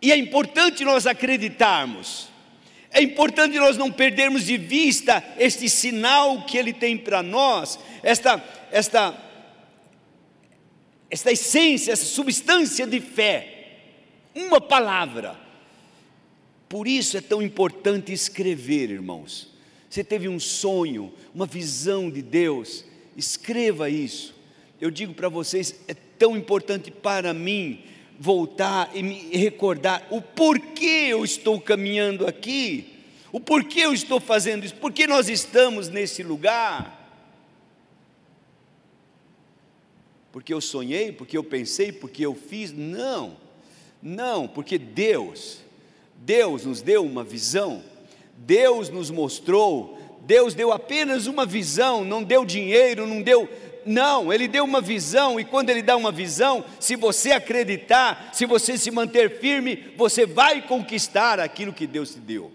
e 0.00 0.12
é 0.12 0.16
importante 0.16 0.84
nós 0.84 1.06
acreditarmos, 1.06 2.28
é 2.92 3.02
importante 3.02 3.58
nós 3.58 3.76
não 3.76 3.90
perdermos 3.90 4.44
de 4.44 4.56
vista 4.56 5.22
este 5.38 5.68
sinal 5.68 6.42
que 6.42 6.56
Ele 6.56 6.72
tem 6.72 6.96
para 6.96 7.22
nós, 7.22 7.78
esta, 8.02 8.42
esta, 8.70 9.16
esta 11.10 11.32
essência, 11.32 11.92
essa 11.92 12.04
substância 12.04 12.86
de 12.86 13.00
fé, 13.00 13.80
uma 14.34 14.60
palavra. 14.60 15.36
Por 16.68 16.86
isso 16.86 17.16
é 17.16 17.20
tão 17.20 17.42
importante 17.42 18.12
escrever, 18.12 18.90
irmãos. 18.90 19.52
Você 19.88 20.04
teve 20.04 20.28
um 20.28 20.38
sonho, 20.38 21.12
uma 21.34 21.46
visão 21.46 22.10
de 22.10 22.22
Deus, 22.22 22.84
escreva 23.16 23.88
isso. 23.88 24.34
Eu 24.80 24.90
digo 24.90 25.14
para 25.14 25.28
vocês, 25.28 25.80
é 25.88 25.94
tão 25.94 26.36
importante 26.36 26.90
para 26.90 27.32
mim 27.32 27.82
voltar 28.18 28.90
e 28.94 29.02
me 29.02 29.36
recordar 29.36 30.06
o 30.10 30.20
porquê 30.20 31.08
eu 31.10 31.24
estou 31.24 31.60
caminhando 31.60 32.26
aqui, 32.26 32.92
o 33.32 33.40
porquê 33.40 33.80
eu 33.80 33.92
estou 33.92 34.20
fazendo 34.20 34.64
isso, 34.64 34.74
porquê 34.76 35.06
nós 35.06 35.28
estamos 35.28 35.88
nesse 35.88 36.22
lugar. 36.22 36.94
Porque 40.32 40.52
eu 40.52 40.60
sonhei, 40.60 41.12
porque 41.12 41.36
eu 41.36 41.44
pensei, 41.44 41.90
porque 41.90 42.24
eu 42.24 42.34
fiz? 42.34 42.70
Não, 42.70 43.36
não, 44.02 44.46
porque 44.46 44.76
Deus, 44.78 45.58
Deus 46.16 46.66
nos 46.66 46.82
deu 46.82 47.04
uma 47.04 47.24
visão, 47.24 47.82
Deus 48.36 48.90
nos 48.90 49.10
mostrou, 49.10 49.95
Deus 50.26 50.54
deu 50.54 50.72
apenas 50.72 51.28
uma 51.28 51.46
visão, 51.46 52.04
não 52.04 52.22
deu 52.22 52.44
dinheiro, 52.44 53.06
não 53.06 53.22
deu 53.22 53.48
não, 53.88 54.32
ele 54.32 54.48
deu 54.48 54.64
uma 54.64 54.80
visão, 54.80 55.38
e 55.38 55.44
quando 55.44 55.70
ele 55.70 55.80
dá 55.80 55.96
uma 55.96 56.10
visão, 56.10 56.64
se 56.80 56.96
você 56.96 57.30
acreditar, 57.30 58.30
se 58.32 58.44
você 58.44 58.76
se 58.76 58.90
manter 58.90 59.38
firme, 59.38 59.76
você 59.96 60.26
vai 60.26 60.60
conquistar 60.60 61.38
aquilo 61.38 61.72
que 61.72 61.86
Deus 61.86 62.12
te 62.12 62.18
deu. 62.18 62.50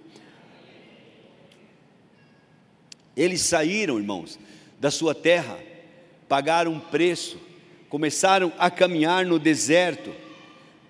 Eles 3.16 3.40
saíram, 3.44 3.98
irmãos, 3.98 4.38
da 4.78 4.92
sua 4.92 5.16
terra, 5.16 5.58
pagaram 6.28 6.74
um 6.74 6.80
preço, 6.82 7.40
começaram 7.88 8.52
a 8.58 8.70
caminhar 8.70 9.26
no 9.26 9.40
deserto, 9.40 10.14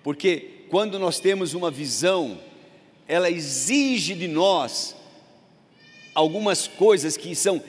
porque 0.02 0.64
quando 0.68 0.98
nós 0.98 1.20
temos 1.20 1.54
uma 1.54 1.70
visão, 1.70 2.40
ela 3.06 3.30
exige 3.30 4.14
de 4.16 4.26
nós 4.26 4.96
algumas 6.14 6.66
coisas 6.66 7.16
que 7.16 7.34
são 7.34 7.62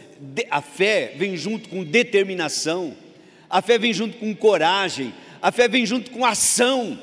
a 0.49 0.61
fé 0.61 1.13
vem 1.17 1.35
junto 1.35 1.69
com 1.69 1.83
determinação, 1.83 2.95
a 3.49 3.61
fé 3.61 3.77
vem 3.77 3.93
junto 3.93 4.17
com 4.17 4.33
coragem, 4.35 5.13
a 5.41 5.51
fé 5.51 5.67
vem 5.67 5.85
junto 5.85 6.11
com 6.11 6.25
ação, 6.25 6.99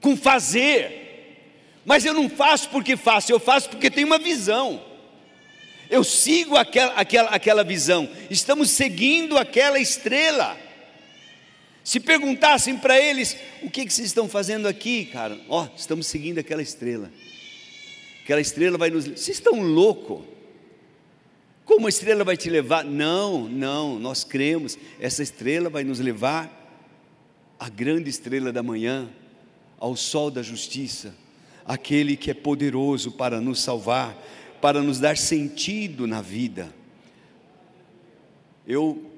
com 0.00 0.16
fazer. 0.16 1.04
Mas 1.84 2.04
eu 2.04 2.12
não 2.12 2.28
faço 2.28 2.68
porque 2.70 2.96
faço, 2.96 3.30
eu 3.30 3.38
faço 3.38 3.68
porque 3.70 3.90
tenho 3.90 4.06
uma 4.06 4.18
visão. 4.18 4.82
Eu 5.88 6.02
sigo 6.02 6.56
aquela, 6.56 6.94
aquela, 6.94 7.30
aquela 7.30 7.64
visão, 7.64 8.08
estamos 8.28 8.70
seguindo 8.70 9.38
aquela 9.38 9.78
estrela. 9.78 10.58
Se 11.84 12.00
perguntassem 12.00 12.76
para 12.76 13.00
eles, 13.00 13.36
o 13.62 13.70
que, 13.70 13.86
que 13.86 13.92
vocês 13.92 14.08
estão 14.08 14.28
fazendo 14.28 14.66
aqui, 14.66 15.04
cara? 15.04 15.38
Ó, 15.48 15.62
oh, 15.62 15.76
estamos 15.76 16.08
seguindo 16.08 16.40
aquela 16.40 16.60
estrela. 16.60 17.12
Aquela 18.24 18.40
estrela 18.40 18.76
vai 18.76 18.90
nos. 18.90 19.04
Vocês 19.04 19.36
estão 19.36 19.60
loucos? 19.60 20.35
Como 21.66 21.86
a 21.86 21.88
estrela 21.88 22.22
vai 22.22 22.36
te 22.36 22.48
levar? 22.48 22.84
Não, 22.84 23.48
não, 23.48 23.98
nós 23.98 24.22
cremos, 24.22 24.78
essa 25.00 25.20
estrela 25.20 25.68
vai 25.68 25.82
nos 25.82 25.98
levar 25.98 26.48
à 27.58 27.68
grande 27.68 28.08
estrela 28.08 28.52
da 28.52 28.62
manhã, 28.62 29.10
ao 29.76 29.96
sol 29.96 30.30
da 30.30 30.44
justiça, 30.44 31.12
aquele 31.64 32.16
que 32.16 32.30
é 32.30 32.34
poderoso 32.34 33.10
para 33.10 33.40
nos 33.40 33.60
salvar, 33.60 34.16
para 34.62 34.80
nos 34.80 35.00
dar 35.00 35.16
sentido 35.16 36.06
na 36.06 36.22
vida. 36.22 36.72
Eu, 38.64 39.10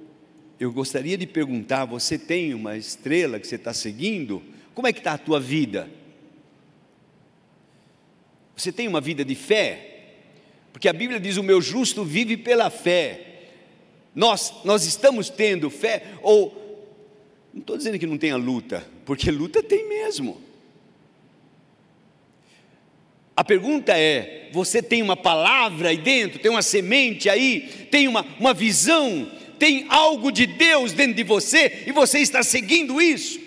eu 0.59 0.73
gostaria 0.73 1.19
de 1.19 1.27
perguntar: 1.27 1.85
você 1.85 2.19
tem 2.19 2.55
uma 2.55 2.79
estrela 2.79 3.39
que 3.39 3.47
você 3.47 3.57
está 3.57 3.75
seguindo? 3.75 4.43
Como 4.75 4.87
é 4.87 4.93
que 4.93 5.01
está 5.01 5.13
a 5.13 5.19
tua 5.19 5.39
vida? 5.39 5.91
Você 8.57 8.73
tem 8.73 8.89
uma 8.89 9.03
vida 9.03 9.23
de 9.23 9.35
fé? 9.35 9.88
Porque 10.79 10.89
a 10.89 10.93
Bíblia 10.93 11.19
diz: 11.19 11.37
o 11.37 11.43
meu 11.43 11.61
justo 11.61 12.05
vive 12.05 12.37
pela 12.37 12.71
fé. 12.71 13.21
Nós, 14.15 14.55
nós 14.65 14.87
estamos 14.87 15.29
tendo 15.29 15.69
fé, 15.69 16.05
ou, 16.23 16.87
não 17.53 17.61
estou 17.61 17.77
dizendo 17.77 17.99
que 17.99 18.07
não 18.07 18.17
tenha 18.17 18.37
luta, 18.37 18.87
porque 19.05 19.29
luta 19.29 19.61
tem 19.61 19.89
mesmo. 19.89 20.41
A 23.35 23.43
pergunta 23.43 23.99
é: 23.99 24.51
você 24.53 24.81
tem 24.81 25.03
uma 25.03 25.17
palavra 25.17 25.89
aí 25.89 25.99
dentro, 25.99 26.39
tem 26.39 26.49
uma 26.49 26.63
semente 26.63 27.29
aí, 27.29 27.89
tem 27.91 28.07
uma, 28.07 28.25
uma 28.39 28.55
visão, 28.55 29.29
tem 29.59 29.85
algo 29.89 30.31
de 30.31 30.47
Deus 30.47 30.93
dentro 30.93 31.15
de 31.15 31.25
você 31.25 31.83
e 31.89 31.91
você 31.91 32.21
está 32.21 32.45
seguindo 32.45 33.03
isso, 33.03 33.41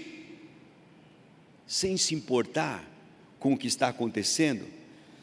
sem 1.65 1.95
se 1.95 2.13
importar 2.13 2.85
com 3.39 3.53
o 3.53 3.57
que 3.57 3.67
está 3.67 3.87
acontecendo? 3.87 4.67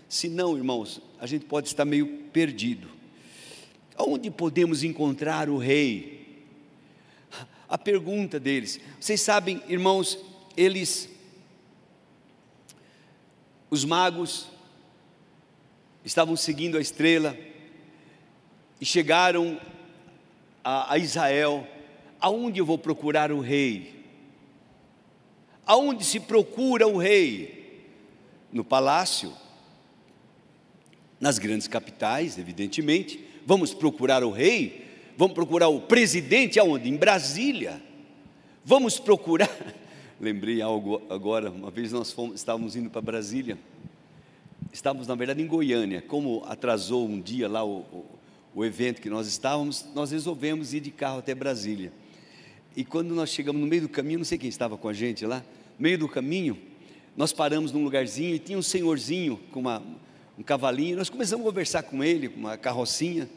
Se 0.09 0.27
não, 0.27 0.57
irmãos, 0.57 1.03
a 1.21 1.27
gente 1.27 1.45
pode 1.45 1.69
estar 1.69 1.85
meio 1.85 2.07
perdido. 2.33 2.89
Onde 3.99 4.31
podemos 4.31 4.85
encontrar 4.85 5.49
o 5.49 5.59
rei? 5.59 6.47
A 7.69 7.77
pergunta 7.77 8.41
deles, 8.41 8.81
vocês 8.99 9.21
sabem, 9.21 9.63
irmãos, 9.69 10.19
eles, 10.57 11.09
os 13.69 13.85
magos, 13.85 14.47
estavam 16.05 16.37
seguindo 16.37 16.79
a 16.79 16.81
estrela 16.81 17.37
e 18.81 18.87
chegaram 18.87 19.61
a, 20.65 20.95
a 20.95 20.99
Israel. 20.99 21.67
Aonde 22.21 22.59
eu 22.59 22.65
vou 22.65 22.79
procurar 22.79 23.31
o 23.31 23.41
rei? 23.41 24.05
Aonde 25.67 26.05
se 26.05 26.21
procura 26.21 26.87
o 26.89 26.97
rei? 26.97 27.85
No 28.51 28.65
palácio 28.65 29.33
nas 31.21 31.39
grandes 31.39 31.67
capitais, 31.67 32.39
evidentemente. 32.39 33.25
Vamos 33.47 33.73
procurar 33.73 34.23
o 34.23 34.31
rei, 34.31 34.85
vamos 35.17 35.35
procurar 35.35 35.69
o 35.69 35.81
presidente 35.81 36.59
aonde? 36.59 36.89
Em 36.89 36.97
Brasília. 36.97 37.83
Vamos 38.65 38.99
procurar. 38.99 39.51
Lembrei 40.21 40.61
algo 40.61 41.01
agora, 41.09 41.51
uma 41.51 41.71
vez 41.71 41.93
nós 41.93 42.13
fomos, 42.13 42.37
estávamos 42.37 42.77
indo 42.77 42.91
para 42.91 43.01
Brasília. 43.01 43.57
Estávamos, 44.73 45.07
na 45.07 45.15
verdade, 45.15 45.41
em 45.41 45.47
Goiânia. 45.47 46.03
Como 46.03 46.45
atrasou 46.47 47.07
um 47.07 47.21
dia 47.21 47.49
lá 47.49 47.65
o, 47.65 47.79
o, 47.79 48.07
o 48.55 48.65
evento 48.65 49.01
que 49.01 49.09
nós 49.09 49.27
estávamos, 49.27 49.87
nós 49.95 50.11
resolvemos 50.11 50.75
ir 50.75 50.81
de 50.81 50.91
carro 50.91 51.19
até 51.19 51.35
Brasília. 51.35 51.93
E 52.77 52.85
quando 52.85 53.15
nós 53.15 53.31
chegamos 53.31 53.61
no 53.61 53.67
meio 53.67 53.83
do 53.83 53.89
caminho, 53.89 54.19
não 54.19 54.25
sei 54.25 54.39
quem 54.39 54.49
estava 54.49 54.77
com 54.77 54.89
a 54.89 54.93
gente 54.93 55.25
lá, 55.25 55.39
no 55.79 55.83
meio 55.83 55.99
do 55.99 56.09
caminho, 56.09 56.59
nós 57.17 57.33
paramos 57.33 57.73
num 57.73 57.83
lugarzinho 57.83 58.35
e 58.35 58.39
tinha 58.39 58.59
um 58.59 58.63
senhorzinho 58.63 59.41
com 59.51 59.61
uma, 59.61 59.83
um 60.39 60.43
cavalinho. 60.43 60.97
Nós 60.97 61.11
começamos 61.11 61.45
a 61.45 61.49
conversar 61.49 61.83
com 61.83 62.05
ele, 62.05 62.29
com 62.29 62.39
uma 62.39 62.57
carrocinha, 62.57 63.29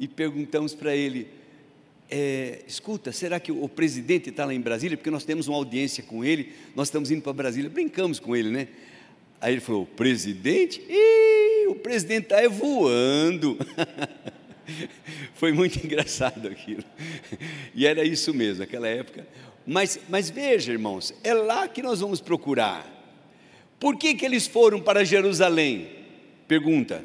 e 0.00 0.08
perguntamos 0.08 0.74
para 0.74 0.96
ele: 0.96 1.28
é, 2.10 2.62
escuta, 2.66 3.12
será 3.12 3.38
que 3.38 3.52
o 3.52 3.68
presidente 3.68 4.30
está 4.30 4.46
lá 4.46 4.54
em 4.54 4.60
Brasília? 4.60 4.96
Porque 4.96 5.10
nós 5.10 5.24
temos 5.24 5.46
uma 5.46 5.56
audiência 5.58 6.02
com 6.02 6.24
ele, 6.24 6.54
nós 6.74 6.88
estamos 6.88 7.10
indo 7.10 7.20
para 7.20 7.32
Brasília, 7.34 7.68
brincamos 7.68 8.18
com 8.18 8.34
ele, 8.34 8.50
né? 8.50 8.68
Aí 9.38 9.52
ele 9.52 9.60
falou: 9.60 9.84
presidente? 9.84 10.82
Ih, 10.88 11.66
o 11.68 11.74
presidente 11.74 12.24
está 12.24 12.48
voando. 12.48 13.58
Foi 15.34 15.52
muito 15.52 15.78
engraçado 15.84 16.48
aquilo. 16.48 16.82
E 17.74 17.86
era 17.86 18.02
isso 18.02 18.32
mesmo, 18.32 18.64
aquela 18.64 18.88
época. 18.88 19.26
Mas, 19.66 20.00
mas 20.08 20.30
veja, 20.30 20.72
irmãos, 20.72 21.12
é 21.22 21.34
lá 21.34 21.68
que 21.68 21.82
nós 21.82 22.00
vamos 22.00 22.20
procurar. 22.20 22.95
Por 23.78 23.96
que, 23.96 24.14
que 24.14 24.24
eles 24.24 24.46
foram 24.46 24.80
para 24.80 25.04
Jerusalém? 25.04 25.88
Pergunta. 26.48 27.04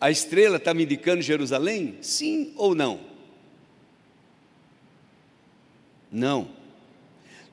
A 0.00 0.10
estrela 0.10 0.56
está 0.56 0.72
me 0.72 0.84
indicando 0.84 1.20
Jerusalém? 1.20 1.98
Sim 2.00 2.52
ou 2.56 2.74
não? 2.74 3.00
Não. 6.10 6.48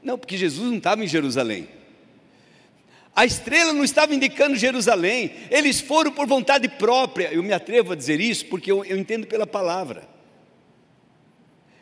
Não, 0.02 0.18
porque 0.18 0.38
Jesus 0.38 0.70
não 0.70 0.78
estava 0.78 1.04
em 1.04 1.08
Jerusalém. 1.08 1.68
A 3.14 3.26
estrela 3.26 3.74
não 3.74 3.84
estava 3.84 4.14
indicando 4.14 4.56
Jerusalém. 4.56 5.32
Eles 5.50 5.82
foram 5.82 6.12
por 6.12 6.28
vontade 6.28 6.70
própria. 6.70 7.34
Eu 7.34 7.44
me 7.44 7.52
atrevo 7.52 7.92
a 7.92 7.96
dizer 7.96 8.22
isso 8.22 8.46
porque 8.46 8.72
eu, 8.72 8.86
eu 8.86 8.98
entendo 8.98 9.28
pela 9.28 9.48
palavra. 9.48 10.08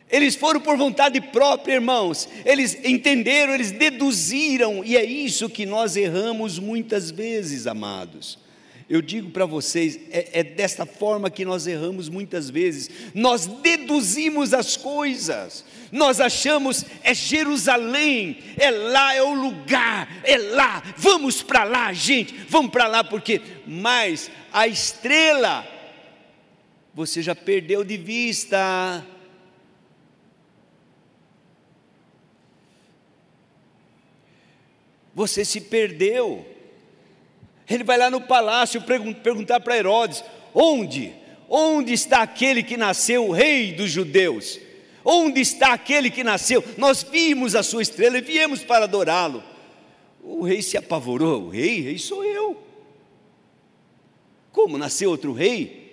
Eles 0.09 0.35
foram 0.35 0.61
por 0.61 0.77
vontade 0.77 1.19
própria, 1.19 1.75
irmãos. 1.75 2.29
Eles 2.45 2.77
entenderam, 2.83 3.53
eles 3.53 3.71
deduziram, 3.71 4.83
e 4.83 4.95
é 4.95 5.03
isso 5.03 5.49
que 5.49 5.65
nós 5.65 5.97
erramos 5.97 6.59
muitas 6.59 7.09
vezes, 7.09 7.65
amados. 7.65 8.37
Eu 8.87 9.01
digo 9.01 9.31
para 9.31 9.47
vocês, 9.47 9.99
é, 10.11 10.41
é 10.41 10.43
desta 10.43 10.85
forma 10.85 11.31
que 11.31 11.43
nós 11.43 11.65
erramos 11.65 12.07
muitas 12.07 12.51
vezes. 12.51 12.87
Nós 13.15 13.47
deduzimos 13.47 14.53
as 14.53 14.77
coisas, 14.77 15.65
nós 15.91 16.21
achamos 16.21 16.85
é 17.03 17.11
Jerusalém, 17.11 18.37
é 18.57 18.69
lá, 18.69 19.15
é 19.15 19.23
o 19.23 19.33
lugar, 19.33 20.21
é 20.23 20.37
lá, 20.37 20.83
vamos 20.97 21.41
para 21.41 21.63
lá, 21.63 21.91
gente, 21.93 22.35
vamos 22.47 22.69
para 22.69 22.85
lá, 22.85 23.03
porque, 23.03 23.41
mas 23.65 24.29
a 24.53 24.67
estrela, 24.67 25.67
você 26.93 27.23
já 27.23 27.33
perdeu 27.33 27.83
de 27.83 27.97
vista. 27.97 29.03
Você 35.15 35.45
se 35.45 35.61
perdeu. 35.61 36.45
Ele 37.67 37.85
vai 37.85 37.97
lá 37.97 38.11
no 38.11 38.21
palácio 38.21 38.83
perguntar 39.23 39.61
para 39.61 39.77
Herodes: 39.77 40.23
onde? 40.53 41.13
Onde 41.49 41.93
está 41.93 42.21
aquele 42.21 42.61
que 42.61 42.75
nasceu, 42.75 43.31
rei 43.31 43.71
dos 43.71 43.89
judeus? 43.89 44.59
Onde 45.03 45.39
está 45.39 45.73
aquele 45.73 46.09
que 46.09 46.23
nasceu? 46.23 46.63
Nós 46.77 47.03
vimos 47.03 47.55
a 47.55 47.63
sua 47.63 47.81
estrela 47.81 48.17
e 48.17 48.21
viemos 48.21 48.63
para 48.63 48.85
adorá-lo. 48.85 49.41
O 50.21 50.43
rei 50.43 50.61
se 50.61 50.77
apavorou: 50.77 51.43
o 51.45 51.49
rei, 51.49 51.81
rei 51.81 51.97
sou 51.97 52.23
eu. 52.23 52.61
Como 54.51 54.77
nasceu 54.77 55.09
outro 55.09 55.31
rei? 55.31 55.85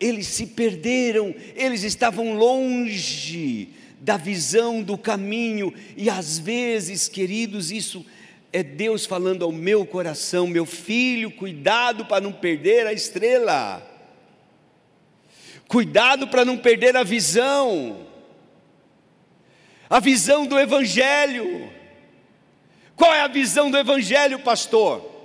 Eles 0.00 0.28
se 0.28 0.46
perderam, 0.46 1.34
eles 1.56 1.82
estavam 1.82 2.36
longe 2.36 3.70
da 4.00 4.16
visão 4.16 4.82
do 4.82 4.96
caminho, 4.96 5.74
e 5.96 6.08
às 6.08 6.38
vezes, 6.38 7.08
queridos, 7.08 7.70
isso 7.70 8.04
é 8.52 8.62
Deus 8.62 9.04
falando 9.04 9.44
ao 9.44 9.52
meu 9.52 9.84
coração, 9.84 10.46
meu 10.46 10.64
filho, 10.64 11.30
cuidado 11.30 12.06
para 12.06 12.20
não 12.20 12.32
perder 12.32 12.86
a 12.86 12.92
estrela, 12.92 13.82
cuidado 15.66 16.28
para 16.28 16.44
não 16.44 16.56
perder 16.56 16.96
a 16.96 17.02
visão, 17.02 18.06
a 19.90 20.00
visão 20.00 20.46
do 20.46 20.58
Evangelho. 20.58 21.70
Qual 22.96 23.14
é 23.14 23.20
a 23.20 23.28
visão 23.28 23.70
do 23.70 23.78
Evangelho, 23.78 24.38
pastor? 24.40 25.16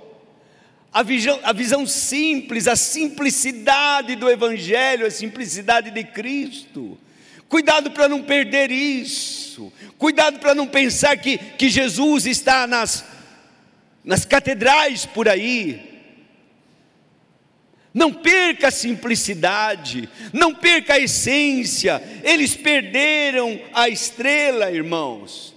A 0.92 1.02
visão, 1.02 1.40
a 1.42 1.52
visão 1.52 1.84
simples, 1.86 2.68
a 2.68 2.76
simplicidade 2.76 4.14
do 4.14 4.30
Evangelho, 4.30 5.06
a 5.06 5.10
simplicidade 5.10 5.90
de 5.90 6.04
Cristo. 6.04 6.96
Cuidado 7.54 7.92
para 7.92 8.08
não 8.08 8.20
perder 8.20 8.72
isso. 8.72 9.72
Cuidado 9.96 10.40
para 10.40 10.56
não 10.56 10.66
pensar 10.66 11.16
que, 11.16 11.38
que 11.38 11.68
Jesus 11.68 12.26
está 12.26 12.66
nas 12.66 13.04
nas 14.04 14.24
catedrais 14.24 15.06
por 15.06 15.28
aí. 15.28 16.02
Não 17.94 18.12
perca 18.12 18.66
a 18.66 18.72
simplicidade, 18.72 20.08
não 20.32 20.52
perca 20.52 20.94
a 20.94 20.98
essência. 20.98 22.02
Eles 22.24 22.56
perderam 22.56 23.60
a 23.72 23.88
estrela, 23.88 24.72
irmãos. 24.72 25.54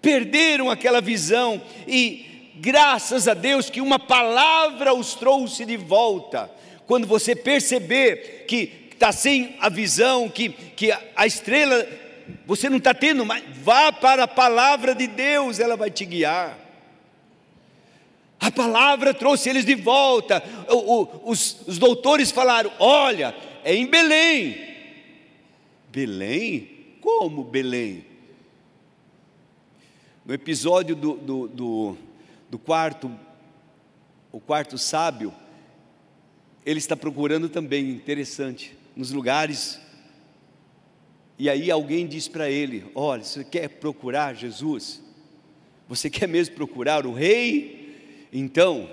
Perderam 0.00 0.70
aquela 0.70 1.00
visão 1.00 1.60
e 1.84 2.52
graças 2.54 3.26
a 3.26 3.34
Deus 3.34 3.68
que 3.68 3.80
uma 3.80 3.98
palavra 3.98 4.94
os 4.94 5.16
trouxe 5.16 5.66
de 5.66 5.76
volta. 5.76 6.48
Quando 6.86 7.08
você 7.08 7.34
perceber 7.34 8.44
que 8.46 8.80
está 9.00 9.12
sem 9.12 9.56
a 9.58 9.70
visão, 9.70 10.28
que, 10.28 10.50
que 10.50 10.92
a, 10.92 11.26
estrela 11.26 11.88
você 12.44 12.68
não 12.68 12.76
está 12.76 12.92
tendo 12.92 13.24
mais, 13.24 13.42
vá 13.56 13.90
para 13.90 14.24
a 14.24 14.28
palavra 14.28 14.94
de 14.94 15.06
Deus, 15.06 15.58
ela 15.58 15.74
vai 15.74 15.90
te 15.90 16.04
guiar. 16.04 16.58
A 18.38 18.50
palavra 18.50 19.14
trouxe 19.14 19.48
eles 19.48 19.64
de 19.64 19.74
volta. 19.74 20.42
O, 20.68 20.74
o, 20.74 21.30
os, 21.30 21.62
os 21.66 21.78
doutores 21.78 22.30
falaram: 22.30 22.70
olha, 22.78 23.34
é 23.64 23.74
em 23.74 23.86
Belém. 23.86 24.68
Belém? 25.90 26.96
Como 27.00 27.42
Belém? 27.42 28.04
No 30.26 30.34
episódio 30.34 30.94
do, 30.94 31.14
do, 31.14 31.48
do, 31.48 31.96
do 32.50 32.58
quarto, 32.58 33.10
o 34.30 34.38
quarto 34.38 34.76
sábio, 34.76 35.34
ele 36.64 36.78
está 36.78 36.94
procurando 36.94 37.48
também, 37.48 37.90
interessante 37.90 38.79
nos 38.96 39.10
lugares. 39.10 39.78
E 41.38 41.48
aí 41.48 41.70
alguém 41.70 42.06
diz 42.06 42.28
para 42.28 42.50
ele: 42.50 42.90
Olha, 42.94 43.24
você 43.24 43.44
quer 43.44 43.68
procurar 43.68 44.34
Jesus? 44.34 45.00
Você 45.88 46.08
quer 46.08 46.28
mesmo 46.28 46.54
procurar 46.54 47.06
o 47.06 47.12
Rei? 47.12 48.28
Então, 48.32 48.88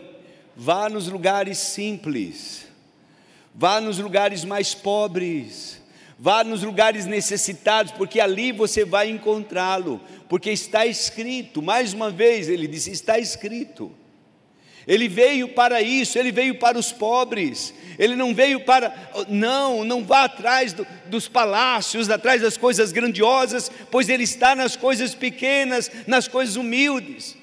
vá 0.55 0.89
nos 0.89 1.07
lugares 1.07 1.60
simples, 1.60 2.67
vá 3.53 3.79
nos 3.79 3.99
lugares 3.99 4.43
mais 4.43 4.73
pobres, 4.73 5.79
vá 6.17 6.43
nos 6.43 6.63
lugares 6.63 7.05
necessitados, 7.05 7.91
porque 7.91 8.19
ali 8.19 8.51
você 8.51 8.83
vai 8.83 9.10
encontrá-lo, 9.10 10.01
porque 10.27 10.49
está 10.49 10.88
escrito, 10.88 11.62
mais 11.62 11.93
uma 11.93 12.10
vez 12.10 12.49
ele 12.49 12.67
disse: 12.67 12.89
está 12.91 13.19
escrito. 13.19 13.91
Ele 14.88 15.10
veio 15.10 15.50
para 15.50 15.82
isso, 15.82 16.17
ele 16.17 16.32
veio 16.32 16.56
para 16.56 16.80
os 16.80 16.93
pobres, 16.93 17.73
ele 18.00 18.15
não 18.15 18.34
veio 18.34 18.62
para. 18.62 19.12
Não, 19.28 19.84
não 19.84 20.06
vá 20.06 20.23
atrás 20.23 20.71
do, 20.71 20.88
dos 21.08 21.28
palácios, 21.28 22.10
atrás 22.10 22.41
das 22.41 22.56
coisas 22.56 22.93
grandiosas, 22.93 23.69
pois 23.91 24.08
ele 24.08 24.23
está 24.23 24.56
nas 24.56 24.78
coisas 24.78 25.13
pequenas, 25.13 25.91
nas 26.08 26.28
coisas 26.30 26.56
humildes. 26.56 27.36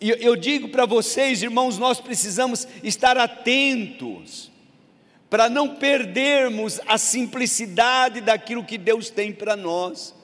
E 0.00 0.10
eu 0.10 0.36
digo 0.36 0.68
para 0.68 0.86
vocês, 0.86 1.42
irmãos, 1.42 1.78
nós 1.78 2.00
precisamos 2.00 2.66
estar 2.82 3.16
atentos, 3.16 4.52
para 5.28 5.48
não 5.48 5.76
perdermos 5.76 6.80
a 6.86 6.98
simplicidade 6.98 8.20
daquilo 8.20 8.64
que 8.64 8.78
Deus 8.78 9.10
tem 9.10 9.32
para 9.32 9.56
nós. 9.56 10.14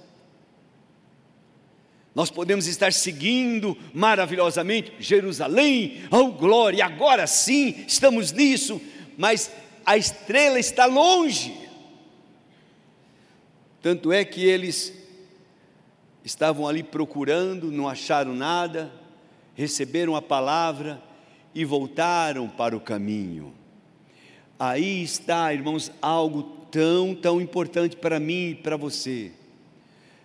Nós 2.19 2.33
podemos 2.33 2.67
estar 2.67 2.93
seguindo 2.93 3.79
maravilhosamente 3.95 4.93
Jerusalém, 4.99 6.03
oh 6.11 6.33
glória, 6.33 6.85
agora 6.85 7.29
sim 7.29 7.85
estamos 7.87 8.33
nisso, 8.33 8.81
mas 9.17 9.53
a 9.87 9.97
estrela 9.97 10.59
está 10.59 10.85
longe. 10.85 11.57
Tanto 13.81 14.11
é 14.11 14.25
que 14.25 14.45
eles 14.45 14.93
estavam 16.25 16.67
ali 16.67 16.83
procurando, 16.83 17.71
não 17.71 17.89
acharam 17.89 18.35
nada, 18.35 18.93
receberam 19.55 20.17
a 20.17 20.21
palavra 20.21 21.01
e 21.55 21.65
voltaram 21.65 22.49
para 22.49 22.77
o 22.77 22.81
caminho. 22.81 23.55
Aí 24.59 25.05
está, 25.05 25.55
irmãos, 25.55 25.93
algo 26.03 26.43
tão, 26.69 27.15
tão 27.15 27.41
importante 27.41 27.95
para 27.95 28.19
mim 28.19 28.49
e 28.49 28.55
para 28.57 28.77
você 28.77 29.38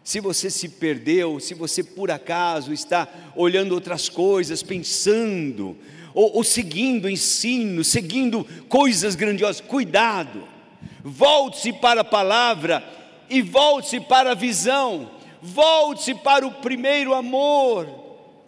se 0.03 0.19
você 0.19 0.49
se 0.49 0.67
perdeu, 0.67 1.39
se 1.39 1.53
você 1.53 1.81
por 1.81 2.11
acaso 2.11 2.73
está 2.73 3.07
olhando 3.35 3.73
outras 3.73 4.09
coisas, 4.09 4.61
pensando, 4.61 5.77
ou, 6.13 6.35
ou 6.37 6.43
seguindo 6.43 7.09
ensino, 7.09 7.83
seguindo 7.83 8.43
coisas 8.67 9.15
grandiosas, 9.15 9.61
cuidado, 9.61 10.43
volte-se 11.01 11.71
para 11.71 12.01
a 12.01 12.05
palavra 12.05 12.83
e 13.29 13.41
volte-se 13.41 14.01
para 14.01 14.31
a 14.31 14.35
visão, 14.35 15.09
volte-se 15.41 16.13
para 16.13 16.45
o 16.45 16.51
primeiro 16.51 17.13
amor, 17.13 17.87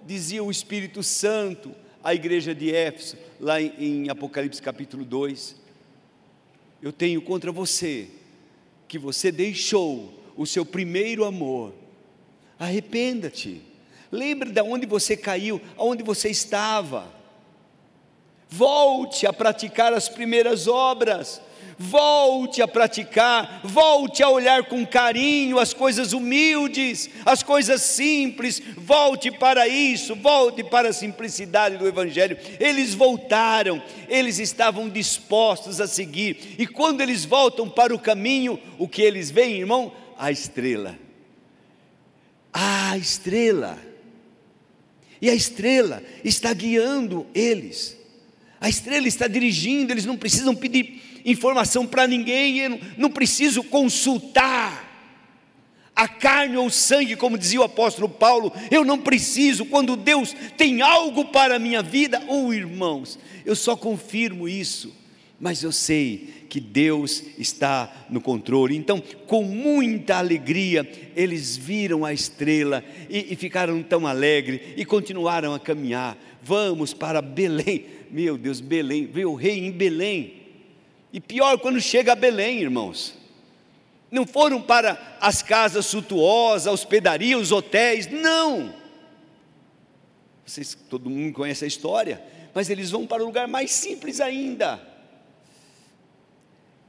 dizia 0.05 0.43
o 0.43 0.51
Espírito 0.51 1.01
Santo 1.01 1.71
à 2.03 2.13
igreja 2.13 2.53
de 2.53 2.75
Éfeso, 2.75 3.15
lá 3.39 3.61
em, 3.61 3.73
em 3.79 4.09
Apocalipse 4.09 4.61
capítulo 4.61 5.05
2. 5.05 5.55
Eu 6.81 6.91
tenho 6.91 7.21
contra 7.21 7.49
você 7.49 8.09
que 8.89 8.99
você 8.99 9.31
deixou 9.31 10.24
o 10.35 10.45
seu 10.45 10.65
primeiro 10.65 11.25
amor. 11.25 11.73
Arrependa-te. 12.59 13.61
Lembre 14.11 14.51
de 14.51 14.61
onde 14.61 14.85
você 14.85 15.17
caiu, 15.17 15.61
aonde 15.77 16.03
você 16.03 16.29
estava. 16.29 17.11
Volte 18.49 19.27
a 19.27 19.33
praticar 19.33 19.93
as 19.93 20.07
primeiras 20.07 20.67
obras. 20.67 21.41
Volte 21.77 22.61
a 22.61 22.67
praticar, 22.67 23.59
volte 23.65 24.23
a 24.23 24.29
olhar 24.29 24.63
com 24.63 24.85
carinho 24.85 25.59
as 25.59 25.73
coisas 25.73 26.13
humildes, 26.13 27.09
as 27.25 27.43
coisas 27.43 27.81
simples, 27.81 28.61
volte 28.77 29.29
para 29.29 29.67
isso, 29.67 30.15
volte 30.15 30.63
para 30.63 30.89
a 30.89 30.93
simplicidade 30.93 31.75
do 31.75 31.85
Evangelho. 31.85 32.37
Eles 32.61 32.93
voltaram, 32.93 33.83
eles 34.07 34.39
estavam 34.39 34.87
dispostos 34.87 35.81
a 35.81 35.87
seguir, 35.87 36.55
e 36.57 36.65
quando 36.65 37.01
eles 37.01 37.25
voltam 37.25 37.69
para 37.69 37.93
o 37.93 37.99
caminho, 37.99 38.57
o 38.77 38.87
que 38.87 39.01
eles 39.01 39.29
veem, 39.29 39.59
irmão? 39.59 39.91
A 40.17 40.31
estrela. 40.31 40.97
A 42.53 42.97
estrela. 42.97 43.77
E 45.21 45.29
a 45.29 45.35
estrela 45.35 46.03
está 46.23 46.53
guiando 46.53 47.25
eles. 47.33 47.97
A 48.59 48.69
estrela 48.69 49.07
está 49.07 49.27
dirigindo, 49.27 49.91
eles 49.91 50.05
não 50.05 50.17
precisam 50.17 50.55
pedir 50.55 51.21
informação 51.25 51.85
para 51.85 52.07
ninguém, 52.07 52.59
eu 52.59 52.79
não, 52.97 53.09
preciso 53.09 53.63
consultar 53.63 54.83
a 55.95 56.07
carne 56.07 56.57
ou 56.57 56.67
o 56.67 56.71
sangue, 56.71 57.15
como 57.15 57.37
dizia 57.37 57.61
o 57.61 57.63
apóstolo 57.63 58.07
Paulo, 58.07 58.51
eu 58.69 58.83
não 58.83 58.99
preciso, 58.99 59.65
quando 59.65 59.95
Deus 59.95 60.35
tem 60.57 60.81
algo 60.81 61.25
para 61.25 61.55
a 61.55 61.59
minha 61.59 61.81
vida, 61.81 62.23
ou 62.27 62.47
oh, 62.47 62.53
irmãos, 62.53 63.17
eu 63.45 63.55
só 63.55 63.75
confirmo 63.75 64.47
isso 64.47 64.93
mas 65.39 65.63
eu 65.63 65.71
sei 65.71 66.44
que 66.49 66.59
Deus 66.59 67.23
está 67.37 68.05
no 68.09 68.21
controle. 68.21 68.75
Então, 68.75 69.01
com 69.27 69.43
muita 69.43 70.17
alegria, 70.17 70.89
eles 71.15 71.57
viram 71.57 72.05
a 72.05 72.13
estrela 72.13 72.83
e, 73.09 73.33
e, 73.33 73.35
ficaram 73.35 73.81
tão 73.83 74.07
alegres 74.07 74.61
e 74.77 74.85
continuaram 74.85 75.53
a 75.53 75.59
caminhar. 75.59 76.17
Vamos 76.41 76.93
para 76.93 77.21
Belém, 77.21 77.85
meu 78.11 78.37
Deus, 78.37 78.61
Belém, 78.61 79.05
veio 79.05 79.31
o 79.31 79.35
rei 79.35 79.65
em 79.65 79.71
Belém. 79.71 80.43
E 81.11 81.19
pior 81.19 81.57
quando 81.59 81.81
chega 81.81 82.13
a 82.13 82.15
Belém, 82.15 82.61
irmãos. 82.61 83.17
Não 84.11 84.25
foram 84.25 84.61
para 84.61 85.17
as 85.19 85.41
casas 85.41 85.85
suntuosas, 85.87 86.71
hospedaria, 86.71 87.37
os 87.37 87.51
hotéis, 87.51 88.07
não. 88.07 88.73
Vocês, 90.45 90.77
todo 90.89 91.09
mundo 91.09 91.33
conhece 91.33 91.65
a 91.65 91.67
história, 91.67 92.21
mas 92.53 92.69
eles 92.69 92.91
vão 92.91 93.05
para 93.07 93.23
o 93.23 93.25
lugar 93.25 93.47
mais 93.47 93.71
simples 93.71 94.21
ainda 94.21 94.94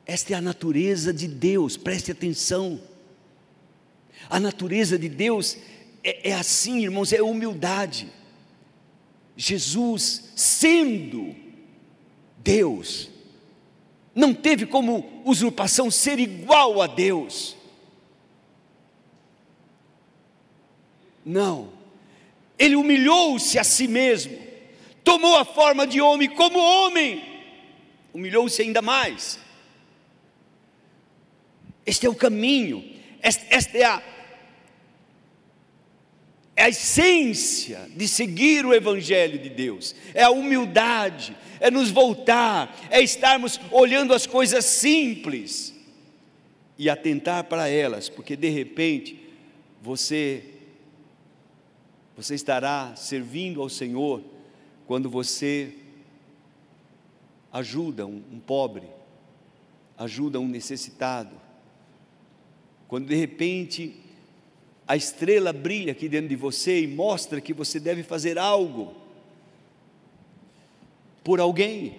esta 0.07 0.35
é 0.35 0.37
a 0.37 0.41
natureza 0.41 1.13
de 1.13 1.27
Deus, 1.27 1.77
preste 1.77 2.13
atenção. 2.13 2.81
A 4.31 4.39
natureza 4.39 4.97
de 4.97 5.09
Deus 5.09 5.59
é, 6.03 6.31
é 6.31 6.33
assim, 6.33 6.85
irmãos, 6.85 7.13
é 7.13 7.21
humildade. 7.21 8.09
Jesus, 9.37 10.31
sendo 10.37 11.35
Deus, 12.39 13.11
não 14.15 14.33
teve 14.33 14.65
como 14.65 15.23
usurpação 15.25 15.91
ser 15.91 16.21
igual 16.21 16.81
a 16.81 16.87
Deus. 16.87 17.57
Não, 21.25 21.73
ele 22.57 22.77
humilhou-se 22.77 23.59
a 23.59 23.65
si 23.65 23.89
mesmo, 23.89 24.39
tomou 25.03 25.37
a 25.37 25.45
forma 25.45 25.85
de 25.85 26.01
homem 26.01 26.31
como 26.31 26.61
homem, 26.61 27.25
humilhou-se 28.15 28.63
ainda 28.63 28.81
mais 28.81 29.45
este 31.87 32.05
é 32.05 32.11
o 32.11 32.15
caminho, 32.15 32.85
esta 33.23 33.79
é 33.79 33.85
a, 33.85 34.03
é 36.57 36.65
a 36.65 36.69
essência 36.69 37.89
de 37.97 38.09
seguir 38.09 38.67
o 38.67 38.75
Evangelho 38.75 39.39
de 39.39 39.49
Deus, 39.49 39.95
é 40.13 40.25
a 40.25 40.31
humildade, 40.31 41.37
é 41.61 41.71
nos 41.71 41.91
voltar, 41.91 42.77
é 42.91 43.01
estarmos 43.01 43.61
olhando 43.71 44.13
as 44.13 44.27
coisas 44.27 44.65
simples 44.65 45.73
e 46.77 46.91
atentar 46.91 47.45
para 47.45 47.69
elas, 47.69 48.09
porque 48.09 48.37
de 48.37 48.49
repente 48.51 49.19
você 49.81 50.53
Você 52.17 52.35
estará 52.35 52.97
servindo 52.97 53.61
ao 53.61 53.69
Senhor 53.69 54.23
quando 54.87 55.11
você 55.11 55.75
ajuda 57.53 58.07
um, 58.07 58.23
um 58.33 58.41
pobre, 58.41 58.89
ajuda 59.99 60.41
um 60.41 60.49
necessitado. 60.49 61.46
Quando 62.89 63.07
de 63.07 63.15
repente 63.15 63.95
a 64.87 64.97
estrela 64.97 65.53
brilha 65.53 65.93
aqui 65.93 66.09
dentro 66.09 66.29
de 66.29 66.37
você 66.37 66.83
e 66.83 66.87
mostra 66.87 67.41
que 67.41 67.53
você 67.53 67.81
deve 67.81 68.03
fazer 68.03 68.39
algo 68.39 68.95
por 71.25 71.41
alguém. 71.41 71.97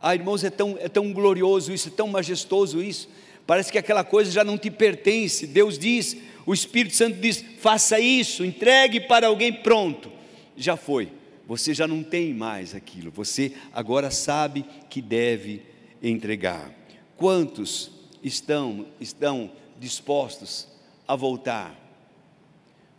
Ah, 0.00 0.14
irmãos, 0.14 0.42
é 0.44 0.50
tão, 0.50 0.78
é 0.80 0.88
tão 0.88 1.12
glorioso 1.12 1.72
isso, 1.72 1.88
é 1.88 1.90
tão 1.90 2.08
majestoso 2.08 2.82
isso. 2.82 3.08
Parece 3.46 3.70
que 3.70 3.78
aquela 3.78 4.02
coisa 4.02 4.30
já 4.30 4.42
não 4.42 4.56
te 4.56 4.70
pertence. 4.70 5.46
Deus 5.46 5.78
diz, 5.78 6.16
o 6.46 6.54
Espírito 6.54 6.96
Santo 6.96 7.18
diz: 7.20 7.44
faça 7.58 8.00
isso, 8.00 8.44
entregue 8.44 9.00
para 9.00 9.26
alguém 9.26 9.52
pronto. 9.52 10.10
Já 10.56 10.76
foi, 10.76 11.12
você 11.46 11.74
já 11.74 11.86
não 11.86 12.02
tem 12.02 12.32
mais 12.32 12.74
aquilo, 12.74 13.10
você 13.10 13.52
agora 13.74 14.10
sabe 14.10 14.64
que 14.88 15.02
deve 15.02 15.62
entregar. 16.02 16.72
Quantos 17.16 17.90
estão, 18.26 18.86
estão 19.00 19.50
dispostos 19.78 20.66
a 21.06 21.14
voltar? 21.14 21.74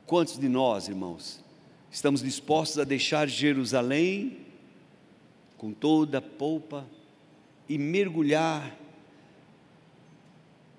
Quantos 0.06 0.40
de 0.40 0.48
nós, 0.48 0.88
irmãos, 0.88 1.44
estamos 1.92 2.22
dispostos 2.22 2.80
a 2.80 2.84
deixar 2.84 3.28
Jerusalém 3.28 4.46
com 5.58 5.74
toda 5.74 6.20
a 6.20 6.22
polpa 6.22 6.88
e 7.68 7.78
mergulhar 7.78 8.78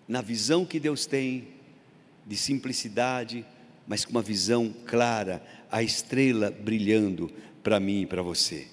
na 0.07 0.23
visão 0.23 0.65
que 0.65 0.81
Deus 0.81 1.05
tem 1.05 1.49
de 2.27 2.37
simplicidade, 2.37 3.45
mas 3.87 4.05
com 4.05 4.13
uma 4.13 4.23
visão 4.23 4.75
clara, 4.87 5.43
a 5.71 5.83
estrela 5.83 6.51
brilhando 6.51 7.31
para 7.63 7.79
mim 7.79 8.03
e 8.03 8.07
para 8.07 8.23
você. 8.23 8.67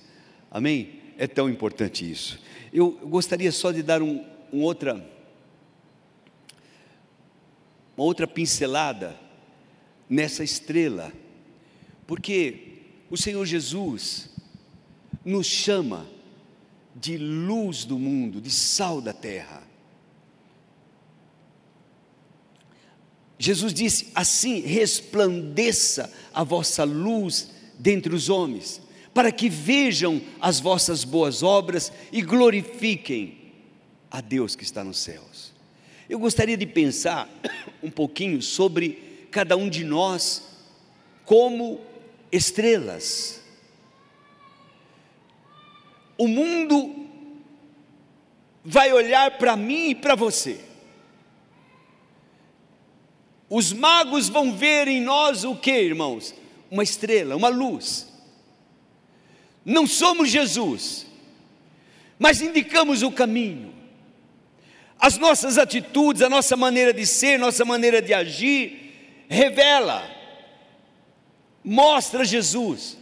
Amém? 0.49 1.01
É 1.17 1.27
tão 1.27 1.49
importante 1.49 2.09
isso. 2.09 2.39
Eu 2.71 2.91
gostaria 2.91 3.51
só 3.51 3.71
de 3.71 3.83
dar 3.83 4.01
um, 4.01 4.23
um 4.53 4.61
outra, 4.61 5.05
uma 7.97 8.05
outra 8.05 8.27
pincelada 8.27 9.19
nessa 10.09 10.43
estrela, 10.43 11.11
porque 12.05 12.83
o 13.09 13.17
Senhor 13.17 13.45
Jesus 13.45 14.29
nos 15.23 15.47
chama 15.47 16.07
de 16.95 17.17
luz 17.17 17.83
do 17.85 17.97
mundo, 17.97 18.39
de 18.39 18.51
sal 18.51 19.01
da 19.01 19.13
terra. 19.13 19.63
Jesus 23.37 23.73
disse: 23.73 24.11
assim 24.13 24.59
resplandeça 24.61 26.11
a 26.33 26.43
vossa 26.43 26.83
luz 26.83 27.51
dentre 27.77 28.13
os 28.13 28.29
homens, 28.29 28.81
para 29.13 29.31
que 29.31 29.49
vejam 29.49 30.21
as 30.39 30.59
vossas 30.59 31.03
boas 31.03 31.43
obras 31.43 31.91
e 32.11 32.21
glorifiquem 32.21 33.53
a 34.11 34.21
Deus 34.21 34.55
que 34.55 34.63
está 34.63 34.83
nos 34.83 34.99
céus. 34.99 35.54
Eu 36.09 36.19
gostaria 36.19 36.57
de 36.57 36.65
pensar 36.65 37.29
um 37.81 37.89
pouquinho 37.89 38.41
sobre 38.41 39.27
cada 39.31 39.57
um 39.57 39.69
de 39.69 39.83
nós 39.83 40.43
como 41.25 41.81
estrelas. 42.31 43.41
O 46.17 46.27
mundo 46.27 47.07
vai 48.63 48.91
olhar 48.93 49.37
para 49.37 49.55
mim 49.55 49.89
e 49.89 49.95
para 49.95 50.15
você 50.15 50.59
os 53.49 53.71
magos 53.71 54.29
vão 54.29 54.55
ver 54.55 54.87
em 54.87 55.01
nós 55.01 55.43
o 55.43 55.55
que, 55.55 55.71
irmãos? 55.71 56.33
Uma 56.69 56.83
estrela, 56.83 57.35
uma 57.35 57.49
luz. 57.49 58.07
Não 59.63 59.85
somos 59.85 60.29
Jesus, 60.29 61.05
mas 62.17 62.41
indicamos 62.41 63.03
o 63.03 63.11
caminho. 63.11 63.73
As 64.99 65.17
nossas 65.17 65.57
atitudes, 65.57 66.21
a 66.21 66.29
nossa 66.29 66.55
maneira 66.55 66.93
de 66.93 67.05
ser, 67.05 67.37
nossa 67.37 67.65
maneira 67.65 68.01
de 68.01 68.13
agir, 68.13 69.25
revela, 69.27 70.09
mostra 71.63 72.23
Jesus. 72.23 72.97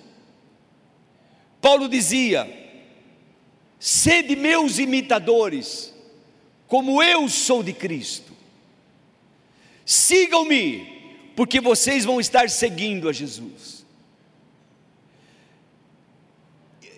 Paulo 1.61 1.87
dizia: 1.87 2.47
sede 3.79 4.35
meus 4.35 4.79
imitadores, 4.79 5.93
como 6.67 7.01
eu 7.03 7.29
sou 7.29 7.61
de 7.61 7.73
Cristo. 7.73 8.33
Sigam-me, 9.85 11.31
porque 11.35 11.59
vocês 11.59 12.05
vão 12.05 12.19
estar 12.19 12.49
seguindo 12.49 13.09
a 13.09 13.13
Jesus. 13.13 13.85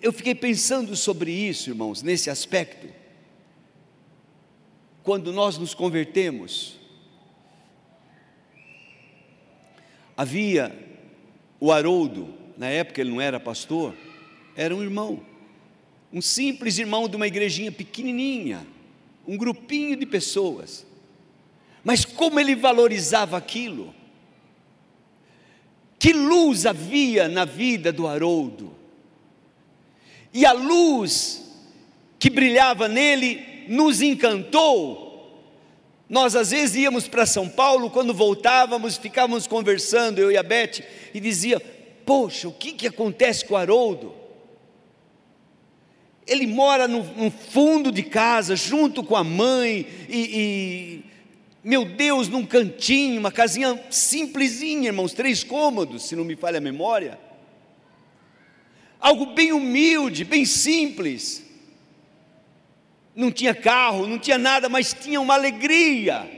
Eu 0.00 0.12
fiquei 0.12 0.34
pensando 0.34 0.94
sobre 0.94 1.32
isso, 1.32 1.70
irmãos, 1.70 2.02
nesse 2.02 2.30
aspecto. 2.30 2.86
Quando 5.06 5.32
nós 5.32 5.56
nos 5.56 5.72
convertemos, 5.72 6.74
havia 10.16 10.76
o 11.60 11.70
Haroldo, 11.70 12.34
na 12.58 12.66
época 12.66 13.00
ele 13.00 13.10
não 13.10 13.20
era 13.20 13.38
pastor, 13.38 13.94
era 14.56 14.74
um 14.74 14.82
irmão, 14.82 15.24
um 16.12 16.20
simples 16.20 16.76
irmão 16.76 17.08
de 17.08 17.14
uma 17.14 17.28
igrejinha 17.28 17.70
pequenininha, 17.70 18.66
um 19.28 19.36
grupinho 19.36 19.94
de 19.94 20.04
pessoas. 20.04 20.84
Mas 21.84 22.04
como 22.04 22.40
ele 22.40 22.56
valorizava 22.56 23.36
aquilo? 23.36 23.94
Que 26.00 26.12
luz 26.12 26.66
havia 26.66 27.28
na 27.28 27.44
vida 27.44 27.92
do 27.92 28.08
Haroldo? 28.08 28.74
E 30.34 30.44
a 30.44 30.50
luz 30.50 31.48
que 32.18 32.28
brilhava 32.28 32.88
nele 32.88 33.54
nos 33.68 34.02
encantou. 34.02 35.06
Nós 36.08 36.36
às 36.36 36.50
vezes 36.50 36.76
íamos 36.76 37.08
para 37.08 37.26
São 37.26 37.48
Paulo, 37.48 37.90
quando 37.90 38.14
voltávamos, 38.14 38.96
ficávamos 38.96 39.46
conversando, 39.46 40.20
eu 40.20 40.30
e 40.30 40.36
a 40.36 40.42
Beth, 40.42 40.82
e 41.12 41.20
dizia: 41.20 41.60
Poxa, 42.04 42.48
o 42.48 42.52
que, 42.52 42.72
que 42.72 42.86
acontece 42.86 43.44
com 43.44 43.54
o 43.54 43.56
Haroldo? 43.56 44.14
Ele 46.26 46.46
mora 46.46 46.88
no, 46.88 47.02
no, 47.02 47.30
fundo 47.30 47.92
de 47.92 48.02
casa, 48.02 48.56
junto 48.56 49.02
com 49.02 49.14
a 49.14 49.22
mãe, 49.22 49.86
e, 50.08 50.18
e 50.18 51.04
meu 51.62 51.84
Deus, 51.84 52.28
num 52.28 52.44
cantinho, 52.44 53.18
uma 53.18 53.32
casinha 53.32 53.80
simplesinha, 53.90 54.88
irmãos, 54.88 55.12
três 55.12 55.42
cômodos, 55.42 56.04
se 56.04 56.16
não 56.16 56.24
me 56.24 56.36
falha 56.36 56.58
a 56.58 56.60
memória. 56.60 57.18
Algo 59.00 59.26
bem 59.26 59.52
humilde, 59.52 60.24
bem 60.24 60.44
simples. 60.44 61.45
Não 63.16 63.32
tinha 63.32 63.54
carro, 63.54 64.06
não 64.06 64.18
tinha 64.18 64.36
nada, 64.36 64.68
mas 64.68 64.92
tinha 64.92 65.18
uma 65.18 65.32
alegria, 65.32 66.30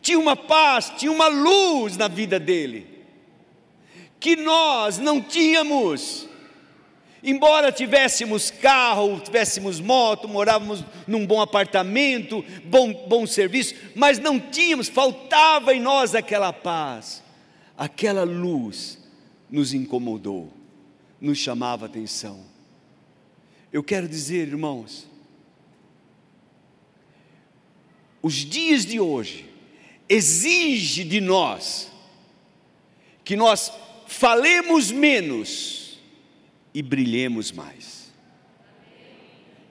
tinha 0.00 0.18
uma 0.18 0.34
paz, 0.34 0.90
tinha 0.96 1.12
uma 1.12 1.28
luz 1.28 1.98
na 1.98 2.08
vida 2.08 2.40
dele, 2.40 2.86
que 4.18 4.34
nós 4.34 4.96
não 4.96 5.20
tínhamos. 5.20 6.26
Embora 7.22 7.70
tivéssemos 7.70 8.50
carro, 8.50 9.20
tivéssemos 9.20 9.80
moto, 9.80 10.26
morávamos 10.26 10.82
num 11.06 11.26
bom 11.26 11.42
apartamento, 11.42 12.42
bom, 12.64 13.06
bom 13.06 13.26
serviço, 13.26 13.74
mas 13.94 14.18
não 14.18 14.40
tínhamos, 14.40 14.88
faltava 14.88 15.74
em 15.74 15.80
nós 15.80 16.14
aquela 16.14 16.54
paz, 16.54 17.22
aquela 17.76 18.24
luz 18.24 18.98
nos 19.50 19.74
incomodou, 19.74 20.50
nos 21.20 21.38
chamava 21.38 21.84
atenção. 21.84 22.44
Eu 23.70 23.82
quero 23.82 24.08
dizer, 24.08 24.48
irmãos, 24.48 25.06
os 28.24 28.36
dias 28.36 28.86
de 28.86 28.98
hoje 28.98 29.44
exige 30.08 31.04
de 31.04 31.20
nós 31.20 31.92
que 33.22 33.36
nós 33.36 33.70
falemos 34.06 34.90
menos 34.90 35.98
e 36.72 36.80
brilhemos 36.80 37.52
mais. 37.52 38.10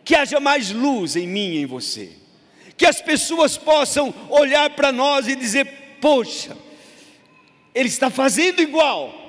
Que 0.06 0.14
haja 0.14 0.40
mais 0.40 0.70
luz 0.70 1.16
em 1.16 1.28
mim 1.28 1.54
e 1.54 1.58
em 1.62 1.66
você. 1.66 2.12
Que 2.78 2.86
as 2.86 3.02
pessoas 3.02 3.58
possam 3.58 4.14
olhar 4.30 4.70
para 4.76 4.92
nós 4.92 5.28
e 5.28 5.36
dizer: 5.36 5.98
Poxa, 6.00 6.56
ele 7.74 7.90
está 7.90 8.12
fazendo 8.12 8.62
igual. 8.62 9.20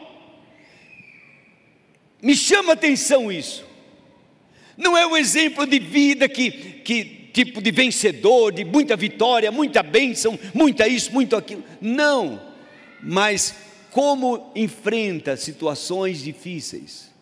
Me 2.20 2.36
chama 2.36 2.74
atenção 2.74 3.32
isso. 3.32 3.64
Não 4.76 4.98
é 4.98 5.06
o 5.06 5.16
exemplo 5.16 5.66
de 5.66 5.78
vida 5.78 6.28
que, 6.28 6.50
que 6.50 7.23
tipo 7.34 7.60
de 7.60 7.70
vencedor, 7.70 8.50
de 8.50 8.64
muita 8.64 8.96
vitória, 8.96 9.52
muita 9.52 9.82
bênção, 9.82 10.38
muita 10.54 10.88
isso, 10.88 11.12
muito 11.12 11.36
aquilo. 11.36 11.62
Não, 11.82 12.40
mas 13.02 13.54
como 13.90 14.50
enfrenta 14.56 15.36
situações 15.36 16.22
difíceis 16.22 17.12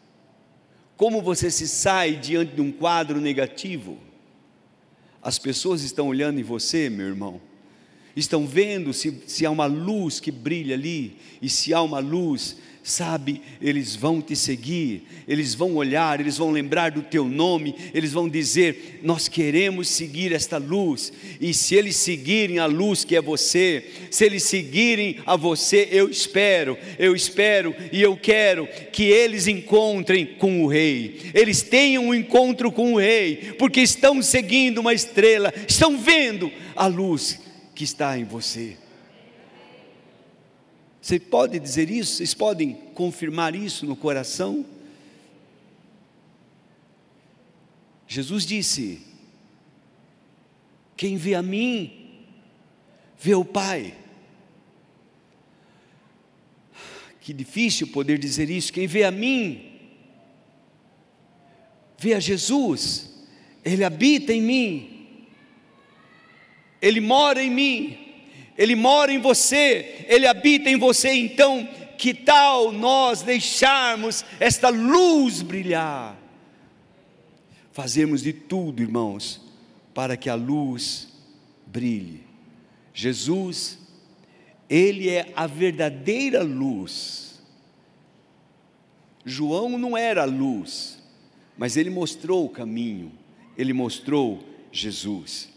como 1.03 1.21
você 1.21 1.51
se 1.51 1.67
sai 1.67 2.15
diante 2.15 2.55
de 2.55 2.61
um 2.61 2.71
quadro 2.71 3.21
negativo? 3.21 3.99
As 5.21 5.37
pessoas 5.37 5.83
estão 5.83 6.07
olhando 6.07 6.39
em 6.39 6.45
você, 6.45 6.89
meu 6.89 7.09
irmão, 7.09 7.41
estão 8.15 8.47
vendo 8.47 8.93
se, 8.93 9.21
se 9.27 9.45
há 9.45 9.51
uma 9.51 9.67
luz 9.67 10.21
que 10.21 10.31
brilha 10.31 10.77
ali, 10.77 11.17
e 11.43 11.49
se 11.49 11.75
há 11.75 11.83
uma 11.83 11.99
luz 11.99 12.57
sabe, 12.83 13.41
eles 13.61 13.95
vão 13.95 14.21
te 14.21 14.35
seguir, 14.35 15.05
eles 15.29 15.55
vão 15.55 15.77
olhar, 15.77 16.19
eles 16.19 16.37
vão 16.37 16.51
lembrar 16.51 16.91
do 16.91 17.03
teu 17.03 17.25
nome, 17.25 17.75
eles 17.95 18.13
vão 18.13 18.29
dizer: 18.29 19.01
Nós 19.03 19.29
queremos 19.29 19.89
seguir 19.89 20.33
esta 20.33 20.59
luz, 20.59 21.13
e 21.41 21.55
se 21.55 21.77
eles 21.77 21.97
seguirem 21.97 22.59
a 22.59 22.67
luz 22.67 23.05
que 23.05 23.15
é 23.15 23.23
você, 23.23 23.85
se 24.11 24.25
eles 24.25 24.43
seguirem 24.43 25.19
a 25.25 25.37
você, 25.37 25.89
eu 25.93 26.09
espero, 26.09 26.77
eu 26.99 27.15
espero 27.15 27.75
e 27.93 28.03
eu 28.03 28.17
quero 28.17 28.67
que 28.91 29.05
eles 29.05 29.47
encontrem 29.47 30.27
com 30.27 30.65
o 30.65 30.67
Rei, 30.67 31.21
eles 31.33 31.63
tenham 31.63 32.07
um 32.07 32.15
encontro 32.15 32.73
com 32.73 32.95
o 32.95 32.99
Rei, 32.99 33.55
porque 33.59 33.81
estão 33.81 34.21
seguindo 34.21 34.79
uma 34.79 34.93
estrela, 34.93 35.53
estão 35.69 35.97
vendo 35.97 36.51
a 36.75 36.87
luz 36.87 37.39
que 37.75 37.85
está 37.85 38.19
em 38.19 38.25
você. 38.25 38.82
Você 41.03 41.19
pode 41.19 41.59
dizer 41.59 41.91
isso? 41.91 42.19
Vocês 42.19 42.33
podem 42.33 42.75
confirmar 42.95 43.57
isso 43.57 43.85
no 43.85 43.97
coração? 43.97 44.65
Jesus 48.07 48.47
disse: 48.47 49.03
Quem 50.97 51.17
vê 51.17 51.35
a 51.35 51.43
mim, 51.43 52.25
vê 53.19 53.35
o 53.35 53.45
Pai. 53.45 53.99
Que 57.21 57.33
difícil 57.33 57.89
poder 57.89 58.17
dizer 58.17 58.49
isso. 58.49 58.73
Quem 58.73 58.87
vê 58.87 59.03
a 59.03 59.11
mim, 59.11 59.73
vê 61.99 62.15
a 62.15 62.21
Jesus, 62.21 63.27
Ele 63.65 63.83
habita 63.83 64.33
em 64.33 64.41
mim, 64.41 65.27
Ele 66.81 67.01
mora 67.01 67.43
em 67.43 67.51
mim. 67.51 68.02
Ele 68.57 68.75
mora 68.75 69.13
em 69.13 69.19
você, 69.19 70.05
Ele 70.09 70.27
habita 70.27 70.69
em 70.69 70.77
você, 70.77 71.13
então, 71.13 71.69
que 71.99 72.13
tal 72.13 72.73
nós 72.73 73.23
deixarmos 73.23 74.25
esta 74.39 74.69
luz 74.69 75.43
brilhar? 75.43 76.19
Fazemos 77.73 78.23
de 78.23 78.33
tudo, 78.33 78.83
irmãos, 78.83 79.41
para 79.95 80.17
que 80.17 80.29
a 80.29 80.35
luz 80.35 81.09
brilhe. 81.67 82.23
Jesus, 82.93 83.79
Ele 84.69 85.09
é 85.09 85.33
a 85.35 85.47
verdadeira 85.47 86.43
luz. 86.43 87.33
João 89.25 89.79
não 89.79 89.97
era 89.97 90.23
a 90.23 90.27
luz, 90.27 90.99
mas 91.57 91.77
ele 91.77 91.91
mostrou 91.91 92.45
o 92.45 92.51
caminho, 92.51 93.13
ele 93.57 93.73
mostrou 93.73 94.43
Jesus. 94.73 95.52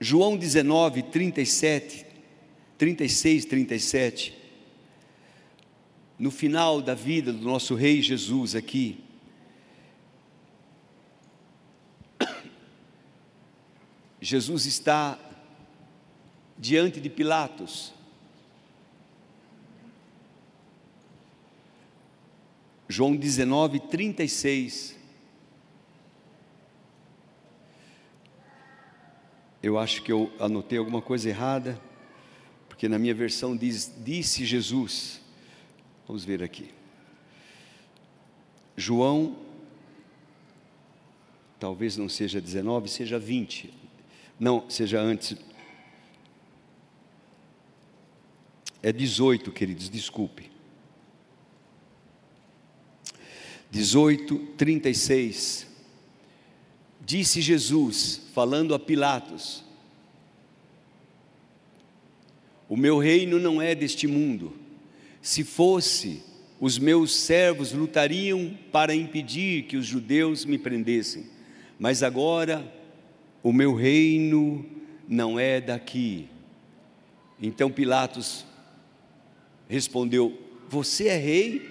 João 0.00 0.36
19, 0.36 1.02
37, 1.04 2.06
36, 2.76 3.44
37. 3.44 4.38
No 6.18 6.30
final 6.30 6.80
da 6.80 6.94
vida 6.94 7.32
do 7.32 7.42
nosso 7.42 7.74
Rei 7.74 8.00
Jesus 8.00 8.54
aqui, 8.54 9.02
Jesus 14.20 14.66
está 14.66 15.18
diante 16.56 17.00
de 17.00 17.10
Pilatos. 17.10 17.92
João 22.88 23.14
19, 23.14 23.80
36. 23.80 24.97
Eu 29.62 29.78
acho 29.78 30.02
que 30.02 30.12
eu 30.12 30.32
anotei 30.38 30.78
alguma 30.78 31.02
coisa 31.02 31.28
errada, 31.28 31.80
porque 32.68 32.88
na 32.88 32.98
minha 32.98 33.14
versão 33.14 33.56
diz: 33.56 33.92
Disse 34.04 34.44
Jesus. 34.44 35.20
Vamos 36.06 36.24
ver 36.24 36.42
aqui. 36.42 36.70
João, 38.76 39.36
talvez 41.58 41.96
não 41.96 42.08
seja 42.08 42.40
19, 42.40 42.88
seja 42.88 43.18
20. 43.18 43.74
Não, 44.38 44.70
seja 44.70 45.00
antes. 45.00 45.36
É 48.82 48.92
18, 48.92 49.50
queridos, 49.50 49.90
desculpe. 49.90 50.50
18, 53.70 54.38
36. 54.56 55.67
Disse 57.08 57.40
Jesus, 57.40 58.20
falando 58.34 58.74
a 58.74 58.78
Pilatos: 58.78 59.64
O 62.68 62.76
meu 62.76 62.98
reino 62.98 63.38
não 63.38 63.62
é 63.62 63.74
deste 63.74 64.06
mundo. 64.06 64.52
Se 65.22 65.42
fosse, 65.42 66.22
os 66.60 66.78
meus 66.78 67.16
servos 67.16 67.72
lutariam 67.72 68.54
para 68.70 68.94
impedir 68.94 69.62
que 69.62 69.78
os 69.78 69.86
judeus 69.86 70.44
me 70.44 70.58
prendessem. 70.58 71.24
Mas 71.78 72.02
agora, 72.02 72.70
o 73.42 73.54
meu 73.54 73.74
reino 73.74 74.66
não 75.08 75.40
é 75.40 75.62
daqui. 75.62 76.28
Então 77.40 77.70
Pilatos 77.70 78.44
respondeu: 79.66 80.38
Você 80.68 81.08
é 81.08 81.16
rei? 81.16 81.70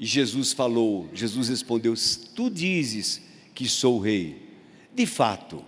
E 0.00 0.04
Jesus 0.04 0.52
falou, 0.52 1.08
Jesus 1.14 1.48
respondeu: 1.48 1.94
Tu 2.34 2.50
dizes 2.50 3.30
que 3.54 3.68
sou 3.68 3.98
rei. 3.98 4.50
De 4.94 5.06
fato, 5.06 5.64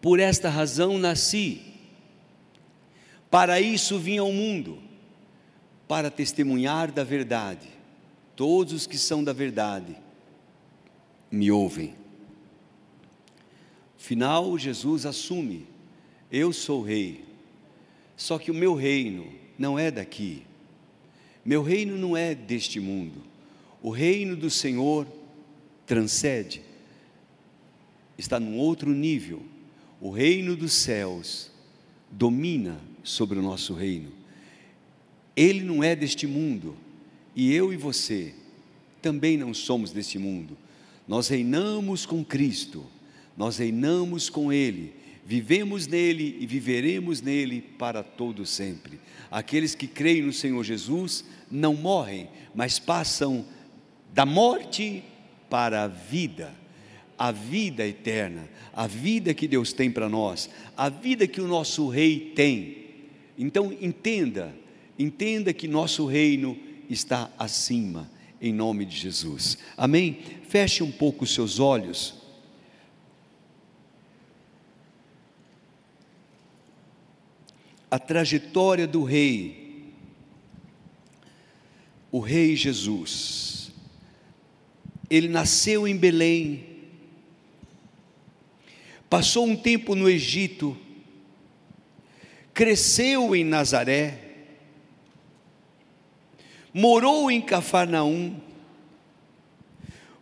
por 0.00 0.18
esta 0.18 0.48
razão 0.48 0.98
nasci. 0.98 1.62
Para 3.30 3.60
isso 3.60 3.98
vim 3.98 4.18
ao 4.18 4.30
mundo, 4.30 4.78
para 5.88 6.10
testemunhar 6.10 6.90
da 6.90 7.04
verdade. 7.04 7.68
Todos 8.34 8.72
os 8.72 8.86
que 8.86 8.98
são 8.98 9.22
da 9.22 9.32
verdade 9.32 9.96
me 11.30 11.50
ouvem. 11.50 11.94
Final, 13.96 14.58
Jesus 14.58 15.06
assume: 15.06 15.66
Eu 16.30 16.52
sou 16.52 16.82
rei. 16.82 17.24
Só 18.16 18.38
que 18.38 18.50
o 18.50 18.54
meu 18.54 18.74
reino 18.74 19.32
não 19.58 19.78
é 19.78 19.90
daqui. 19.90 20.42
Meu 21.44 21.62
reino 21.62 21.96
não 21.96 22.16
é 22.16 22.34
deste 22.34 22.80
mundo. 22.80 23.22
O 23.80 23.90
reino 23.90 24.36
do 24.36 24.50
Senhor 24.50 25.06
transcende, 25.86 26.62
está 28.16 28.38
num 28.38 28.58
outro 28.58 28.90
nível. 28.90 29.42
O 30.00 30.10
reino 30.10 30.56
dos 30.56 30.72
céus 30.72 31.50
domina 32.10 32.80
sobre 33.02 33.38
o 33.38 33.42
nosso 33.42 33.74
reino. 33.74 34.12
Ele 35.34 35.62
não 35.62 35.82
é 35.82 35.96
deste 35.96 36.26
mundo, 36.26 36.76
e 37.34 37.52
eu 37.52 37.72
e 37.72 37.76
você 37.76 38.34
também 39.00 39.36
não 39.36 39.52
somos 39.52 39.90
deste 39.90 40.18
mundo. 40.18 40.56
Nós 41.08 41.28
reinamos 41.28 42.06
com 42.06 42.24
Cristo, 42.24 42.86
nós 43.36 43.58
reinamos 43.58 44.30
com 44.30 44.52
Ele, 44.52 44.92
vivemos 45.24 45.86
nele 45.86 46.36
e 46.40 46.46
viveremos 46.46 47.20
nele 47.20 47.60
para 47.60 48.02
todo 48.02 48.46
sempre. 48.46 49.00
Aqueles 49.30 49.74
que 49.74 49.86
creem 49.86 50.22
no 50.22 50.32
Senhor 50.32 50.62
Jesus 50.62 51.24
não 51.50 51.74
morrem, 51.74 52.28
mas 52.54 52.78
passam 52.78 53.44
da 54.12 54.26
morte 54.26 55.02
para 55.52 55.82
a 55.82 55.86
vida, 55.86 56.50
a 57.18 57.30
vida 57.30 57.86
eterna, 57.86 58.48
a 58.72 58.86
vida 58.86 59.34
que 59.34 59.46
Deus 59.46 59.70
tem 59.74 59.90
para 59.90 60.08
nós, 60.08 60.48
a 60.74 60.88
vida 60.88 61.26
que 61.26 61.42
o 61.42 61.46
nosso 61.46 61.90
rei 61.90 62.32
tem. 62.34 62.86
Então 63.36 63.70
entenda, 63.70 64.56
entenda 64.98 65.52
que 65.52 65.68
nosso 65.68 66.06
reino 66.06 66.58
está 66.88 67.30
acima, 67.38 68.10
em 68.40 68.50
nome 68.50 68.86
de 68.86 68.96
Jesus. 68.96 69.58
Amém? 69.76 70.22
Feche 70.48 70.82
um 70.82 70.90
pouco 70.90 71.24
os 71.24 71.34
seus 71.34 71.60
olhos. 71.60 72.14
A 77.90 77.98
trajetória 77.98 78.86
do 78.86 79.04
rei, 79.04 79.92
o 82.10 82.20
rei 82.20 82.56
Jesus 82.56 83.61
ele 85.14 85.28
nasceu 85.28 85.86
em 85.86 85.94
Belém, 85.94 86.64
passou 89.10 89.46
um 89.46 89.54
tempo 89.54 89.94
no 89.94 90.08
Egito, 90.08 90.74
cresceu 92.54 93.36
em 93.36 93.44
Nazaré, 93.44 94.18
morou 96.72 97.30
em 97.30 97.42
Cafarnaum, 97.42 98.40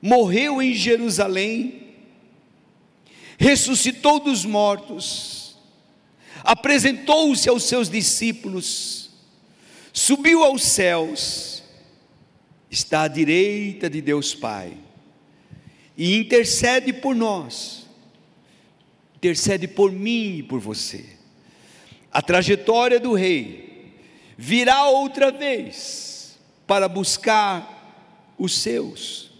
morreu 0.03 0.61
em 0.61 0.75
Jerusalém, 0.75 1.95
ressuscitou 3.39 4.19
dos 4.19 4.45
mortos, 4.45 5.57
apresentou-se 6.43 7.49
aos 7.49 7.63
seus 7.63 7.89
discípulos, 7.89 9.09
subiu 9.93 10.43
aos 10.43 10.65
céus, 10.65 11.60
está 12.71 13.03
à 13.03 13.09
direita 13.09 13.91
de 13.91 14.01
Deus 14.01 14.35
Pai 14.35 14.77
e 15.97 16.17
intercede 16.17 16.93
por 16.93 17.15
nós, 17.15 17.87
intercede 19.17 19.67
por 19.67 19.91
mim 19.91 20.39
e 20.39 20.43
por 20.43 20.61
você. 20.61 21.05
A 22.13 22.23
trajetória 22.23 22.99
do 22.99 23.13
rei 23.13 23.93
virá 24.39 24.85
outra 24.89 25.31
vez 25.31 26.39
para 26.67 26.89
buscar 26.89 28.35
os 28.39 28.57
seus. 28.59 29.31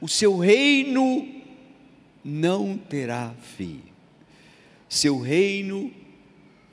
O 0.00 0.08
seu 0.08 0.38
reino 0.38 1.42
não 2.24 2.76
terá 2.76 3.34
fim. 3.56 3.82
Seu 4.88 5.20
reino 5.20 5.92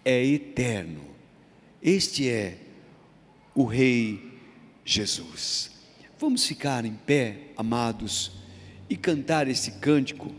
é 0.06 0.24
eterno. 0.24 1.02
Este 1.82 2.30
é 2.30 2.58
o 3.56 3.66
Rei 3.66 4.31
Jesus. 4.86 5.72
Vamos 6.20 6.46
ficar 6.46 6.86
em 6.86 6.94
pé, 6.94 7.52
amados, 7.58 8.32
e 8.90 8.96
cantar 8.96 9.48
esse 9.48 9.72
cântico. 9.80 10.32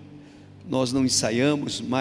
Nós 0.68 0.92
não 0.92 1.04
ensaiamos, 1.04 1.80
mas 1.80 2.00